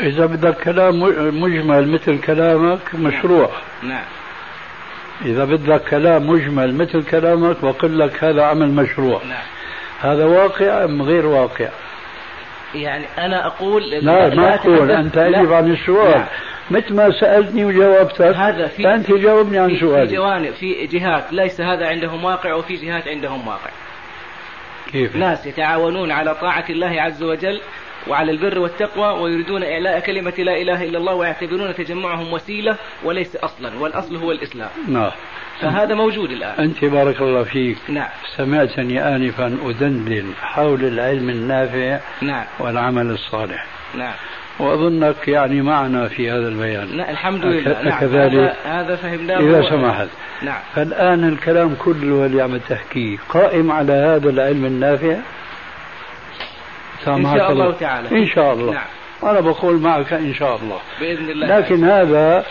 إذا 0.00 0.26
بدك 0.26 0.54
كلام 0.54 1.00
مجمل 1.40 1.88
مثل 1.88 2.20
كلامك 2.20 2.94
مشروع. 2.94 3.50
نعم. 3.82 4.04
إذا 5.24 5.44
بدك 5.44 5.82
كلام 5.90 6.26
مجمل 6.26 6.74
مثل 6.74 7.04
كلامك 7.04 7.56
بقول 7.62 7.98
لك 7.98 8.24
هذا 8.24 8.42
عمل 8.42 8.68
مشروع. 8.68 9.22
نعم. 9.24 9.46
هذا 10.00 10.24
واقع 10.24 10.84
أم 10.84 11.02
غير 11.02 11.26
واقع؟ 11.26 11.68
يعني 12.74 13.04
أنا 13.18 13.46
أقول 13.46 13.90
لا, 13.90 14.28
لا 14.28 14.34
ما 14.34 14.54
أقول. 14.54 14.90
أنت 14.90 15.18
أجيب 15.18 15.52
عن 15.52 15.72
السؤال. 15.72 16.18
نعم. 16.18 16.26
مثل 16.70 16.94
ما 16.94 17.10
سألتني 17.20 17.64
وجاوبتك 17.64 18.36
هذا 18.36 18.66
في 18.66 18.82
فأنت 18.82 19.12
جاوبني 19.12 19.58
عن 19.58 19.76
سؤالي 19.80 20.08
في 20.08 20.14
جوانب 20.14 20.52
في 20.52 20.86
جهات. 20.86 21.32
ليس 21.32 21.60
هذا 21.60 21.86
عندهم 21.86 22.24
واقع 22.24 22.54
وفي 22.54 22.76
جهات 22.76 23.08
عندهم 23.08 23.48
واقع. 23.48 23.70
كيف؟ 24.92 25.16
ناس 25.16 25.46
يتعاونون 25.46 26.10
على 26.10 26.34
طاعة 26.34 26.64
الله 26.70 27.00
عز 27.02 27.22
وجل 27.22 27.60
وعلى 28.08 28.32
البر 28.32 28.58
والتقوى 28.58 29.20
ويريدون 29.20 29.62
إعلاء 29.62 30.00
كلمة 30.00 30.34
لا 30.38 30.62
إله 30.62 30.84
إلا 30.84 30.98
الله 30.98 31.14
ويعتبرون 31.14 31.74
تجمعهم 31.74 32.32
وسيلة 32.32 32.76
وليس 33.04 33.36
أصلا 33.36 33.78
والأصل 33.78 34.16
هو 34.16 34.32
الإسلام. 34.32 34.70
نعم. 34.88 35.10
فهذا 35.60 35.94
موجود 35.94 36.30
الآن. 36.30 36.64
أنت 36.64 36.84
بارك 36.84 37.20
الله 37.20 37.42
فيك. 37.42 37.78
نعم. 37.88 38.08
سمعتني 38.36 39.16
آنفا 39.16 39.58
أدندن 39.64 40.32
حول 40.42 40.84
العلم 40.84 41.30
النافع 41.30 41.98
نعم. 42.22 42.44
والعمل 42.58 43.10
الصالح. 43.10 43.66
نعم. 43.94 44.14
وأظنك 44.58 45.28
يعني 45.28 45.62
معنا 45.62 46.08
في 46.08 46.30
هذا 46.30 46.48
البيان. 46.48 46.88
لا 46.96 47.10
الحمد 47.10 47.44
لله. 47.44 47.82
نعم 47.82 48.00
كذلك 48.00 48.34
هذا, 48.34 48.56
هذا 48.64 48.96
فهمناه 48.96 49.40
إذا 49.40 49.70
سمحت. 49.70 50.08
نعم. 50.42 50.60
فالآن 50.74 51.28
الكلام 51.28 51.74
كله 51.74 52.26
اللي 52.26 52.42
عم 52.42 52.56
تحكيه 52.56 53.18
قائم 53.28 53.70
على 53.72 53.92
هذا 53.92 54.30
العلم 54.30 54.64
النافع؟ 54.64 55.16
إن 57.06 57.24
شاء 57.38 57.52
الله 57.52 57.72
تعالى. 57.72 58.22
إن 58.22 58.26
شاء 58.26 58.54
الله. 58.54 58.72
نعم. 58.72 58.86
أنا 59.22 59.40
بقول 59.40 59.80
معك 59.80 60.12
إن 60.12 60.34
شاء 60.34 60.56
الله. 60.56 60.78
بإذن 61.00 61.30
الله 61.30 61.58
لكن 61.58 61.84
هذا 61.84 62.44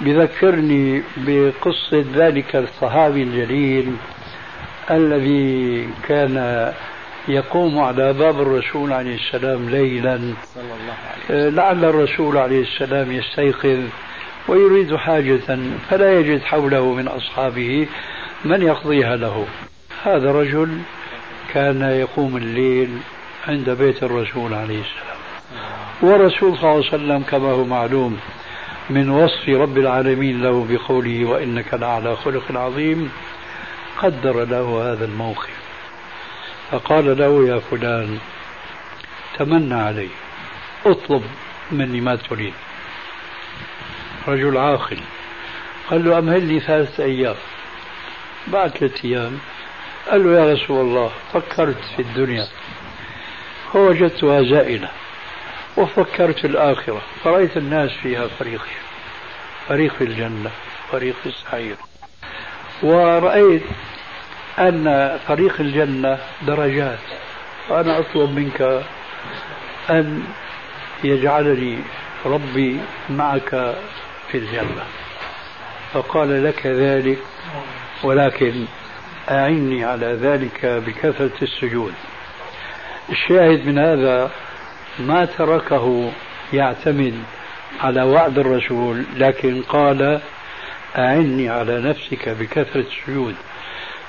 بذكرني 0.00 1.02
بقصة 1.16 2.04
ذلك 2.14 2.56
الصحابي 2.56 3.22
الجليل 3.22 3.92
الذي 4.90 5.88
كان 6.08 6.72
يقوم 7.28 7.78
على 7.80 8.12
باب 8.12 8.40
الرسول 8.40 8.92
عليه 8.92 9.14
السلام 9.14 9.70
ليلا. 9.70 10.16
صلى 10.54 10.62
الله 10.62 10.94
عليه 11.04 11.24
وسلم. 11.24 11.56
لعل 11.56 11.84
الرسول 11.84 12.36
عليه 12.36 12.62
السلام 12.62 13.12
يستيقظ 13.12 13.80
ويريد 14.48 14.96
حاجة 14.96 15.58
فلا 15.90 16.20
يجد 16.20 16.42
حوله 16.42 16.94
من 16.94 17.08
أصحابه 17.08 17.88
من 18.44 18.62
يقضيها 18.62 19.16
له. 19.16 19.46
هذا 20.04 20.32
رجل 20.32 20.78
كان 21.54 21.82
يقوم 21.82 22.36
الليل 22.36 22.90
عند 23.48 23.70
بيت 23.70 24.02
الرسول 24.02 24.54
عليه 24.54 24.80
السلام. 24.80 25.16
والرسول 26.02 26.58
صلى 26.58 26.70
الله 26.70 26.70
عليه 26.70 26.78
وسلم 26.78 27.22
كما 27.22 27.50
هو 27.50 27.64
معلوم 27.64 28.20
من 28.90 29.10
وصف 29.10 29.48
رب 29.48 29.78
العالمين 29.78 30.42
له 30.42 30.66
بقوله 30.70 31.24
وإنك 31.24 31.74
لعلى 31.74 32.16
خلق 32.16 32.42
عظيم 32.50 33.12
قدر 33.98 34.44
له 34.44 34.92
هذا 34.92 35.04
الموقف. 35.04 35.50
فقال 36.70 37.18
له 37.18 37.48
يا 37.48 37.58
فلان 37.58 38.18
تمنى 39.38 39.74
علي 39.74 40.08
اطلب 40.86 41.22
مني 41.72 42.00
ما 42.00 42.16
تريد. 42.16 42.54
رجل 44.28 44.56
عاقل 44.56 44.98
قال 45.90 46.04
له 46.04 46.18
أمهلني 46.18 46.60
ثلاثة 46.60 47.04
أيام. 47.04 47.36
بعد 48.46 48.70
ثلاثة 48.70 49.04
أيام 49.04 49.38
قال 50.10 50.24
له 50.24 50.40
يا 50.40 50.52
رسول 50.52 50.80
الله 50.80 51.10
فكرت 51.32 51.84
في 51.96 52.02
الدنيا. 52.02 52.46
فوجدتها 53.72 54.42
زائلة 54.42 54.88
وفكرت 55.76 56.38
في 56.38 56.46
الآخرة. 56.46 57.02
فرأيت 57.24 57.56
الناس 57.56 57.90
فيها 57.90 58.26
فريقين 58.38 58.82
فريق 59.68 59.94
في 59.94 60.04
الجنة 60.04 60.50
فريق 60.90 61.14
في 61.22 61.28
السعير. 61.28 61.76
ورأيت 62.82 63.62
أن 64.58 65.18
طريق 65.28 65.60
الجنة 65.60 66.18
درجات 66.42 66.98
وأنا 67.68 67.98
أطلب 67.98 68.30
منك 68.38 68.82
أن 69.90 70.24
يجعلني 71.04 71.78
ربي 72.26 72.80
معك 73.10 73.74
في 74.30 74.38
الجنة. 74.38 74.84
فقال 75.92 76.44
لك 76.44 76.66
ذلك 76.66 77.18
ولكن 78.02 78.64
أعني 79.30 79.84
على 79.84 80.06
ذلك 80.06 80.66
بكثرة 80.66 81.32
السجود. 81.42 81.94
الشاهد 83.10 83.66
من 83.66 83.78
هذا 83.78 84.30
ما 84.98 85.24
تركه 85.24 86.12
يعتمد 86.52 87.14
على 87.80 88.02
وعد 88.02 88.38
الرسول 88.38 89.04
لكن 89.16 89.62
قال 89.62 90.20
أعني 90.98 91.48
على 91.48 91.80
نفسك 91.80 92.28
بكثرة 92.28 92.80
السجود 92.80 93.34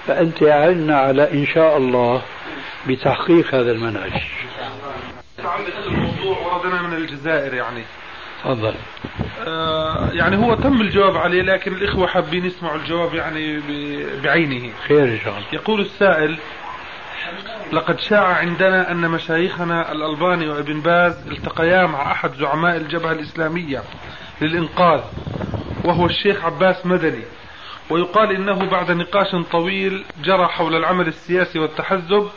فأنت 0.07 0.43
أعنا 0.43 0.97
على 0.97 1.31
إن 1.31 1.45
شاء 1.45 1.77
الله 1.77 2.21
بتحقيق 2.87 3.55
هذا 3.55 3.71
المنهج. 3.71 4.11
متعلق 5.39 5.85
الموضوع 5.87 6.37
وردنا 6.37 6.81
من 6.81 6.93
الجزائر 6.93 7.53
يعني. 7.53 7.83
تفضل. 8.43 8.73
آه 9.47 10.09
يعني 10.11 10.37
هو 10.37 10.55
تم 10.55 10.81
الجواب 10.81 11.17
عليه 11.17 11.41
لكن 11.41 11.73
الإخوة 11.73 12.07
حابين 12.07 12.45
يسمعوا 12.45 12.77
الجواب 12.77 13.15
يعني 13.15 13.59
بعينه. 14.23 14.69
خير 14.87 15.03
إن 15.03 15.19
شاء 15.23 15.33
الله. 15.33 15.47
يقول 15.53 15.81
السائل 15.81 16.37
لقد 17.71 17.99
شاع 17.99 18.23
عندنا 18.37 18.91
أن 18.91 19.09
مشايخنا 19.09 19.91
الألباني 19.91 20.47
وابن 20.47 20.81
باز 20.81 21.27
التقيا 21.27 21.85
مع 21.85 22.11
أحد 22.11 22.33
زعماء 22.33 22.77
الجبهة 22.77 23.11
الإسلامية 23.11 23.83
للإنقاذ 24.41 25.01
وهو 25.85 26.05
الشيخ 26.05 26.45
عباس 26.45 26.85
مدني 26.85 27.23
ويقال 27.89 28.35
إنه 28.35 28.69
بعد 28.69 28.91
نقاش 28.91 29.35
طويل 29.51 30.05
جرى 30.23 30.47
حول 30.47 30.75
العمل 30.75 31.07
السياسي 31.07 31.59
والتحزب. 31.59 32.29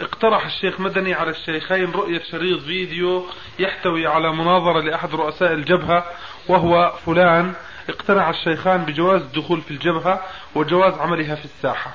اقترح 0.00 0.46
الشيخ 0.46 0.80
مدني 0.80 1.14
على 1.14 1.30
الشيخين 1.30 1.90
رؤية 1.90 2.22
شريط 2.30 2.60
فيديو 2.60 3.26
يحتوي 3.58 4.06
على 4.06 4.32
مناظرة 4.32 4.80
لأحد 4.80 5.14
رؤساء 5.14 5.52
الجبهة 5.52 6.04
وهو 6.48 6.92
فلان. 7.06 7.52
اقتنع 7.88 8.30
الشيخان 8.30 8.84
بجواز 8.84 9.22
الدخول 9.22 9.60
في 9.60 9.70
الجبهة 9.70 10.20
وجواز 10.54 10.98
عملها 10.98 11.34
في 11.34 11.44
الساحة. 11.44 11.90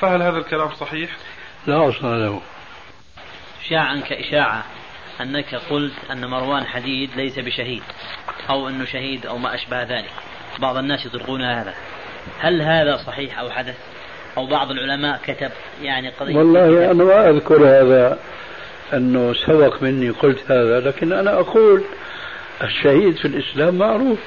فهل 0.00 0.22
هذا 0.22 0.38
الكلام 0.38 0.74
صحيح؟ 0.74 1.10
لا 1.66 1.88
أصل 1.88 2.20
له. 2.20 2.40
شاع 3.68 3.80
عنك 3.80 4.12
إشاعة 4.12 4.64
أنك 5.20 5.54
قلت 5.54 5.92
أن 6.10 6.26
مروان 6.26 6.66
حديد 6.66 7.10
ليس 7.16 7.38
بشهيد 7.38 7.82
أو 8.50 8.68
أنه 8.68 8.84
شهيد 8.84 9.26
أو 9.26 9.38
ما 9.38 9.54
أشبه 9.54 9.82
ذلك. 9.82 10.12
بعض 10.58 10.76
الناس 10.76 11.06
يطلقون 11.06 11.42
هذا. 11.42 11.74
هل 12.40 12.62
هذا 12.62 12.96
صحيح 12.96 13.38
أو 13.38 13.50
حدث؟ 13.50 13.76
أو 14.36 14.46
بعض 14.46 14.70
العلماء 14.70 15.20
كتب 15.26 15.50
يعني 15.82 16.08
قضية 16.08 16.36
والله 16.36 16.90
أنا 16.90 17.04
ما 17.04 17.30
أذكر 17.30 17.56
هذا 17.56 18.18
أنه 18.92 19.34
سبق 19.46 19.82
مني 19.82 20.10
قلت 20.10 20.50
هذا 20.50 20.80
لكن 20.80 21.12
أنا 21.12 21.40
أقول 21.40 21.82
الشهيد 22.62 23.16
في 23.16 23.24
الإسلام 23.24 23.74
معروف 23.74 24.18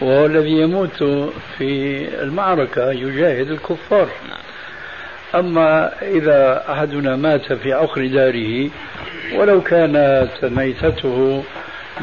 وهو 0.00 0.26
الذي 0.26 0.50
يموت 0.50 1.02
في 1.58 2.08
المعركة 2.22 2.90
يجاهد 2.90 3.50
الكفار. 3.50 4.08
أما 5.34 5.92
إذا 6.02 6.64
أحدنا 6.72 7.16
مات 7.16 7.52
في 7.52 7.72
عقر 7.72 8.06
داره 8.06 8.70
ولو 9.34 9.60
كانت 9.60 10.30
ميتته 10.42 11.44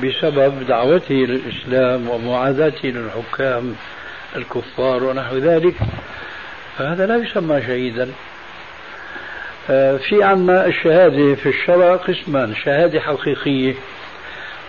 بسبب 0.03 0.67
دعوته 0.67 1.15
للإسلام 1.15 2.09
ومعاداته 2.09 2.88
للحكام 2.89 3.75
الكفار 4.36 5.03
ونحو 5.03 5.38
ذلك 5.38 5.75
فهذا 6.78 7.05
لا 7.05 7.15
يسمى 7.15 7.61
شهيدا. 7.61 8.09
آه، 9.69 9.97
في 9.97 10.23
عنا 10.23 10.65
الشهادة 10.65 11.36
في 11.36 11.49
الشرع 11.49 11.95
قسمان 11.95 12.55
شهادة 12.55 12.99
حقيقية 12.99 13.73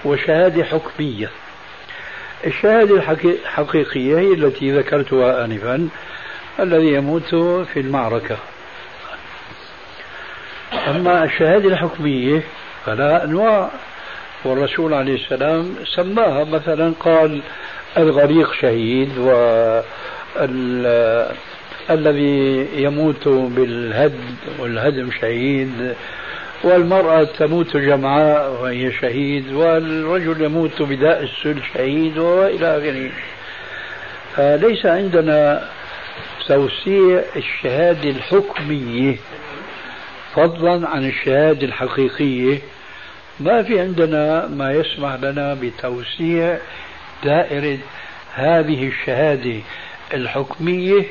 وشهادة 0.05 0.65
حكمية. 0.65 1.31
الشهادة 2.47 2.95
الحقيقية 2.97 4.19
هي 4.19 4.33
التي 4.33 4.73
ذكرتها 4.73 5.45
آنفا 5.45 5.89
الذي 6.61 6.93
يموت 6.93 7.35
في 7.73 7.81
المعركة. 7.81 8.37
أما 10.89 11.25
الشهادة 11.25 11.69
الحكمية 11.69 12.43
فلا 12.87 13.25
أنواع. 13.25 13.71
والرسول 14.45 14.95
عليه 14.95 15.15
السلام 15.15 15.75
سماها 15.97 16.45
مثلا 16.45 16.93
قال 17.01 17.41
الغريق 17.97 18.53
شهيد 18.53 19.19
و 19.19 19.31
الذي 21.91 22.69
يموت 22.77 23.29
بالهد 23.29 24.21
والهدم 24.59 25.11
شهيد 25.21 25.95
والمرأة 26.63 27.25
تموت 27.25 27.77
جمعاء 27.77 28.51
وهي 28.63 28.93
شهيد 28.93 29.53
والرجل 29.53 30.45
يموت 30.45 30.83
بداء 30.83 31.23
السل 31.23 31.63
شهيد 31.75 32.19
وإلى 32.19 32.79
آخره. 32.79 33.11
فليس 34.37 34.87
عندنا 34.87 35.69
توسيع 36.49 37.23
الشهادة 37.37 38.11
الحكمية. 38.11 39.17
فضلا 40.35 40.89
عن 40.89 41.09
الشهادة 41.09 41.67
الحقيقية. 41.67 42.59
ما 43.41 43.63
في 43.63 43.81
عندنا 43.81 44.47
ما 44.47 44.73
يسمح 44.73 45.15
لنا 45.15 45.55
بتوسيع 45.55 46.59
دائرة 47.25 47.79
هذه 48.35 48.89
الشهادة 48.89 49.61
الحكمية 50.15 51.05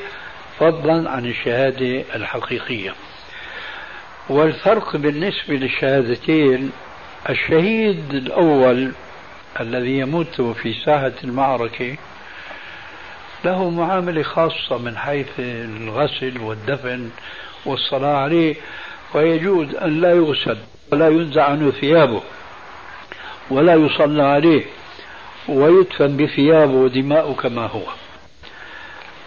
فضلا 0.59 1.09
عن 1.09 1.25
الشهادة 1.25 2.03
الحقيقية. 2.15 2.93
والفرق 4.29 4.95
بالنسبة 4.95 5.53
للشهادتين 5.55 6.71
الشهيد 7.29 8.13
الأول 8.13 8.91
الذي 9.59 9.99
يموت 9.99 10.41
في 10.41 10.73
ساحة 10.85 11.11
المعركة 11.23 11.95
له 13.47 13.69
معاملة 13.69 14.23
خاصة 14.23 14.77
من 14.77 14.97
حيث 14.97 15.39
الغسل 15.39 16.41
والدفن 16.41 17.09
والصلاة 17.65 18.15
عليه 18.15 18.55
ويجوز 19.13 19.75
أن 19.75 20.01
لا 20.01 20.11
يغسل 20.11 20.57
ولا 20.91 21.09
ينزع 21.09 21.43
عنه 21.43 21.71
ثيابه 21.71 22.21
ولا 23.49 23.75
يصلى 23.75 24.23
عليه 24.23 24.65
ويدفن 25.49 26.17
بثيابه 26.17 26.73
ودماءه 26.73 27.33
كما 27.33 27.65
هو. 27.65 27.83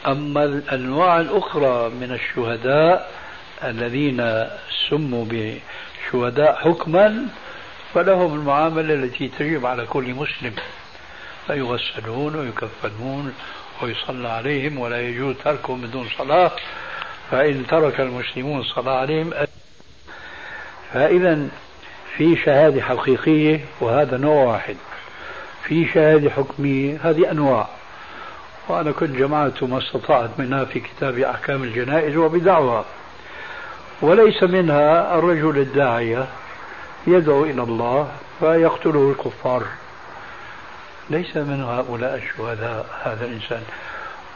أما 0.06 0.44
الأنواع 0.44 1.20
الأخرى 1.20 1.88
من 1.88 2.12
الشهداء 2.12 3.10
الذين 3.64 4.48
سموا 4.90 5.24
بشهداء 5.30 6.54
حكما 6.54 7.26
فلهم 7.94 8.34
المعاملة 8.34 8.94
التي 8.94 9.28
تجب 9.28 9.66
على 9.66 9.86
كل 9.86 10.14
مسلم 10.14 10.54
فيغسلون 11.46 12.36
ويكفنون 12.36 13.34
ويصلى 13.82 14.28
عليهم 14.28 14.78
ولا 14.78 15.00
يجوز 15.00 15.34
تركهم 15.44 15.80
بدون 15.80 16.08
صلاة 16.18 16.50
فإن 17.30 17.66
ترك 17.66 18.00
المسلمون 18.00 18.60
الصلاة 18.60 19.00
عليهم 19.00 19.30
فإذا 20.92 21.48
في 22.16 22.36
شهادة 22.36 22.82
حقيقية 22.82 23.60
وهذا 23.80 24.16
نوع 24.16 24.44
واحد. 24.44 24.76
في 25.64 25.88
شهادة 25.88 26.30
حكمية 26.30 26.98
هذه 27.02 27.30
أنواع. 27.30 27.68
وأنا 28.68 28.92
كنت 28.92 29.10
جمعت 29.10 29.62
ما 29.62 29.78
استطعت 29.78 30.30
منها 30.38 30.64
في 30.64 30.80
كتاب 30.80 31.18
أحكام 31.18 31.62
الجنائز 31.62 32.16
وبدعوها 32.16 32.84
وليس 34.02 34.42
منها 34.42 35.18
الرجل 35.18 35.58
الداعية 35.58 36.26
يدعو 37.06 37.44
إلى 37.44 37.62
الله 37.62 38.08
فيقتله 38.40 39.10
الكفار. 39.10 39.64
ليس 41.10 41.36
من 41.36 41.62
هؤلاء 41.62 42.14
الشهداء 42.14 42.86
هذا 43.02 43.24
الإنسان. 43.24 43.62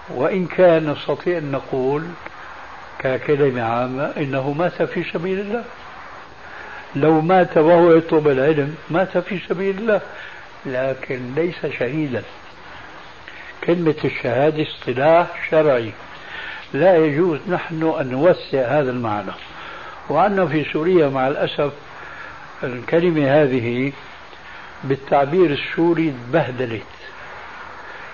وإن 0.08 0.46
كان 0.46 0.90
نستطيع 0.90 1.38
أن 1.38 1.52
نقول 1.52 2.04
ككلمة 2.98 3.62
عامة 3.62 4.12
إنه 4.16 4.52
مات 4.52 4.82
في 4.82 5.04
سبيل 5.12 5.40
الله. 5.40 5.64
لو 6.96 7.20
مات 7.20 7.56
وهو 7.56 7.92
يطلب 7.92 8.28
العلم 8.28 8.76
مات 8.90 9.18
في 9.18 9.38
سبيل 9.48 9.78
الله 9.78 10.00
لكن 10.66 11.34
ليس 11.36 11.66
شهيدا. 11.78 12.22
كلمة 13.64 13.94
الشهادة 14.04 14.62
اصطلاح 14.62 15.50
شرعي. 15.50 15.92
لا 16.72 16.96
يجوز 16.96 17.38
نحن 17.48 17.94
أن 18.00 18.10
نوسع 18.10 18.80
هذا 18.80 18.90
المعنى. 18.90 19.32
وعندنا 20.10 20.46
في 20.46 20.64
سوريا 20.72 21.08
مع 21.08 21.28
الأسف 21.28 21.72
الكلمة 22.64 23.42
هذه 23.42 23.92
بالتعبير 24.84 25.50
السوري 25.50 26.14
تبهدلت 26.28 26.82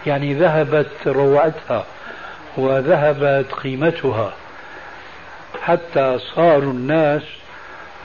يعني 0.06 0.34
ذهبت 0.34 0.90
روعتها 1.06 1.86
وذهبت 2.56 3.52
قيمتها. 3.52 4.32
حتى 5.62 6.18
صاروا 6.34 6.72
الناس 6.72 7.22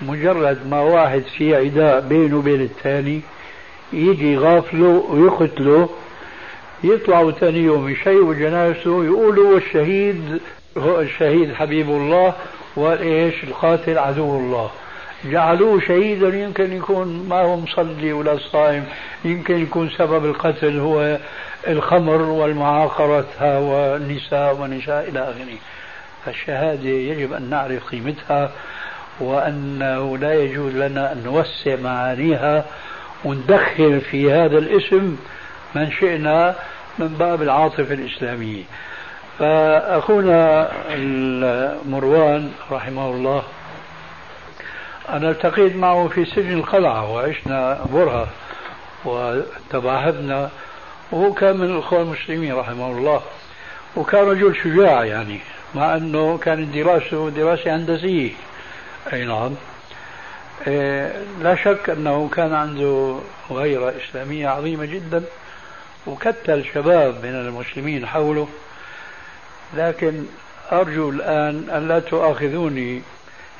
مجرد 0.02 0.68
ما 0.68 0.80
واحد 0.80 1.24
في 1.38 1.56
عداء 1.56 2.00
بينه 2.00 2.38
وبين 2.38 2.62
الثاني 2.62 3.22
يجي 3.94 4.34
يغافله 4.34 5.06
ويقتله 5.10 5.90
يطلعوا 6.84 7.32
ثاني 7.32 7.60
يوم 7.60 7.90
يشيعوا 7.90 8.34
جنازته 8.34 9.06
يقولوا 9.06 9.58
الشهيد 9.58 10.42
هو 10.78 11.00
الشهيد 11.02 11.54
حبيب 11.54 11.90
الله 11.90 12.34
وإيش؟ 12.76 13.44
القاتل 13.44 13.98
عدو 13.98 14.38
الله. 14.38 14.72
جعلوه 15.32 15.80
شهيدا 15.80 16.28
يمكن 16.28 16.74
يكون 16.74 17.26
ما 17.30 17.42
هو 17.42 17.58
مصلي 17.58 18.14
ولا 18.14 18.38
صائم 18.38 18.86
يمكن 19.26 19.62
يكون 19.62 19.90
سبب 19.90 20.26
القتل 20.26 20.80
هو 20.80 21.18
الخمر 21.68 22.22
والمعاقرة 22.22 23.60
والنساء 23.60 24.56
ونساء 24.56 25.10
إلى 25.10 25.20
آخره. 25.20 25.58
فالشهادة 26.26 26.90
يجب 26.90 27.34
أن 27.34 27.50
نعرف 27.50 27.84
قيمتها 27.92 28.52
وأنه 29.20 30.18
لا 30.18 30.34
يجوز 30.34 30.76
لنا 30.76 31.12
أن 31.12 31.24
نوسع 31.26 31.76
معانيها 31.76 32.66
وندخل 33.24 34.02
في 34.02 34.32
هذا 34.32 34.58
الاسم 34.58 35.18
من 35.76 35.92
شئنا 35.92 36.56
من 37.00 37.08
باب 37.08 37.42
العاطفة 37.42 37.94
الإسلامية. 37.94 38.64
فأخونا 39.40 40.72
مروان 41.86 42.52
رحمه 42.72 43.10
الله 43.10 43.44
أنا 45.10 45.30
التقيت 45.30 45.76
معه 45.76 46.08
في 46.08 46.26
سجن 46.26 46.54
القلعة 46.54 47.14
وعشنا 47.14 47.86
برهة 47.94 48.28
وتباهدنا. 49.06 50.50
وهو 51.12 51.34
كان 51.34 51.58
من 51.58 51.66
الأخوة 51.66 52.02
المسلمين 52.02 52.56
رحمه 52.56 52.92
الله. 52.92 53.22
وكان 53.96 54.22
رجل 54.22 54.56
شجاع 54.56 55.06
يعني 55.06 55.40
مع 55.76 55.96
أنه 55.96 56.38
كانت 56.38 56.76
دراسته 56.76 57.30
دراسة 57.30 57.76
هندسية. 57.76 58.32
أي 59.14 59.26
نعم. 59.26 59.56
إيه 60.68 61.14
لا 61.42 61.56
شك 61.56 61.90
أنه 61.90 62.30
كان 62.30 62.54
عنده 62.54 63.20
غيرة 63.52 63.94
إسلامية 64.04 64.48
عظيمة 64.48 64.86
جدا 64.86 65.24
وكتل 66.08 66.66
شباب 66.74 67.26
من 67.26 67.36
المسلمين 67.36 68.06
حوله. 68.06 68.48
لكن 69.74 70.26
أرجو 70.72 71.10
الآن 71.10 71.70
أن 71.70 71.88
لا 71.88 72.00
تؤاخذوني 72.00 73.02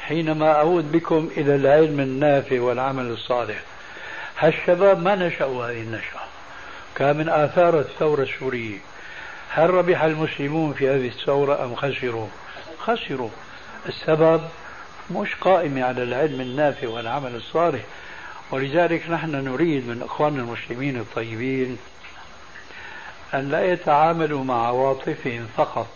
حينما 0.08 0.52
أعود 0.52 0.92
بكم 0.92 1.30
إلى 1.38 1.56
العلم 1.56 2.00
النافع 2.00 2.62
والعمل 2.62 3.06
الصالح. 3.06 3.62
هالشباب 4.40 5.04
ما 5.04 5.16
نشأوا 5.16 5.66
هذه 5.66 5.82
النشأة. 5.82 6.22
كان 6.96 7.18
من 7.18 7.30
آثار 7.30 7.80
الثورة 7.80 8.24
السورية. 8.24 8.78
هل 9.50 9.70
ربح 9.70 10.04
المسلمون 10.04 10.74
في 10.74 10.90
هذه 10.90 11.08
الثورة 11.08 11.64
أم 11.64 11.76
خسروا؟ 11.76 12.28
خسروا. 12.80 13.30
السبب 13.90 14.42
مش 15.12 15.36
قائمة 15.42 15.84
على 15.84 16.04
العلم 16.04 16.42
النافع 16.42 16.88
والعمل 16.88 17.36
الصالح. 17.36 17.82
ولذلك 18.52 19.10
نحن 19.10 19.32
نريد 19.32 19.88
من 19.88 20.02
إخواننا 20.02 20.42
المسلمين 20.42 20.98
الطيبين 20.98 21.78
أن 23.34 23.50
لا 23.50 23.74
يتعاملوا 23.74 24.44
مع 24.44 24.68
عواطفهم 24.68 25.48
فقط 25.58 25.88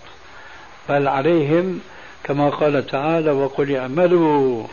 بل 0.90 1.08
عليهم 1.08 1.82
كما 2.24 2.50
قال 2.50 2.88
تعالى 2.88 3.32
وقل 3.32 3.76
اعملوا 3.76 4.68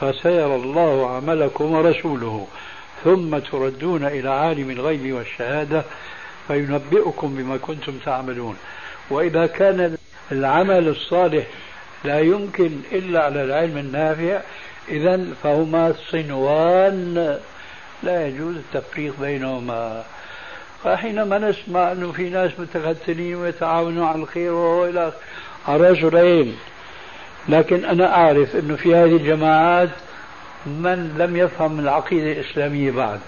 فسيرى 0.00 0.56
الله 0.56 1.10
عملكم 1.16 1.72
ورسوله 1.72 2.46
ثم 3.04 3.38
تردون 3.38 4.04
إلى 4.04 4.30
عالم 4.30 4.70
الغيب 4.70 5.12
والشهادة 5.12 5.84
فينبئكم 6.48 7.34
بما 7.34 7.56
كنتم 7.56 7.98
تعملون. 8.04 8.56
وإذا 9.10 9.46
كان 9.46 9.96
العمل 10.32 10.88
الصالح 10.88 11.46
لا 12.04 12.20
يمكن 12.20 12.70
إلا 12.92 13.24
على 13.24 13.44
العلم 13.44 13.78
النافع 13.78 14.40
إذا 14.88 15.26
فهما 15.42 15.94
صنوان 16.10 17.38
لا 18.02 18.26
يجوز 18.28 18.56
التفريق 18.56 19.14
بينهما. 19.20 20.04
فحينما 20.84 21.38
نسمع 21.38 21.92
أنه 21.92 22.12
في 22.12 22.30
ناس 22.30 22.50
متختلين 22.58 23.34
ويتعاونوا 23.34 24.06
على 24.06 24.22
الخير 24.22 24.52
وإلى 24.52 25.12
رجلين 25.68 26.56
لكن 27.48 27.84
أنا 27.84 28.14
أعرف 28.14 28.56
أنه 28.56 28.76
في 28.76 28.94
هذه 28.94 29.16
الجماعات 29.16 29.90
من 30.66 31.14
لم 31.18 31.36
يفهم 31.36 31.80
العقيدة 31.80 32.32
الإسلامية 32.32 32.90
بعد. 32.90 33.20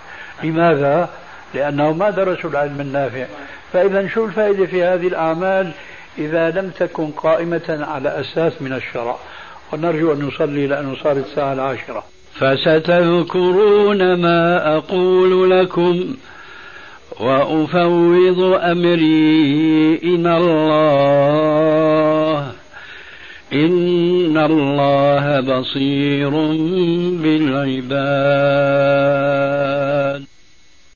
لماذا؟ 0.43 1.09
لأنه 1.55 1.93
ما 1.93 2.11
درسوا 2.11 2.51
العلم 2.51 2.81
النافع. 2.81 3.27
فإذا 3.73 4.09
شو 4.09 4.25
الفائدة 4.25 4.67
في 4.67 4.85
هذه 4.85 5.07
الأعمال 5.07 5.71
إذا 6.19 6.51
لم 6.51 6.71
تكن 6.71 7.11
قائمة 7.11 7.87
على 7.91 8.21
أساس 8.21 8.63
من 8.63 8.73
الشرع؟ 8.73 9.17
ونرجو 9.73 10.13
أن 10.13 10.23
نصلي 10.23 10.67
لأنه 10.67 10.97
صارت 11.03 11.27
الساعة 11.27 11.53
العاشرة. 11.53 12.05
فستذكرون 12.35 14.15
ما 14.23 14.77
أقول 14.77 15.51
لكم 15.51 16.15
وأفوض 17.21 18.41
أمري 18.63 20.01
إلى 20.03 20.37
الله. 20.37 21.75
إن 23.53 24.37
الله 24.39 25.41
بصير 25.41 26.31
بالعباد 29.15 30.25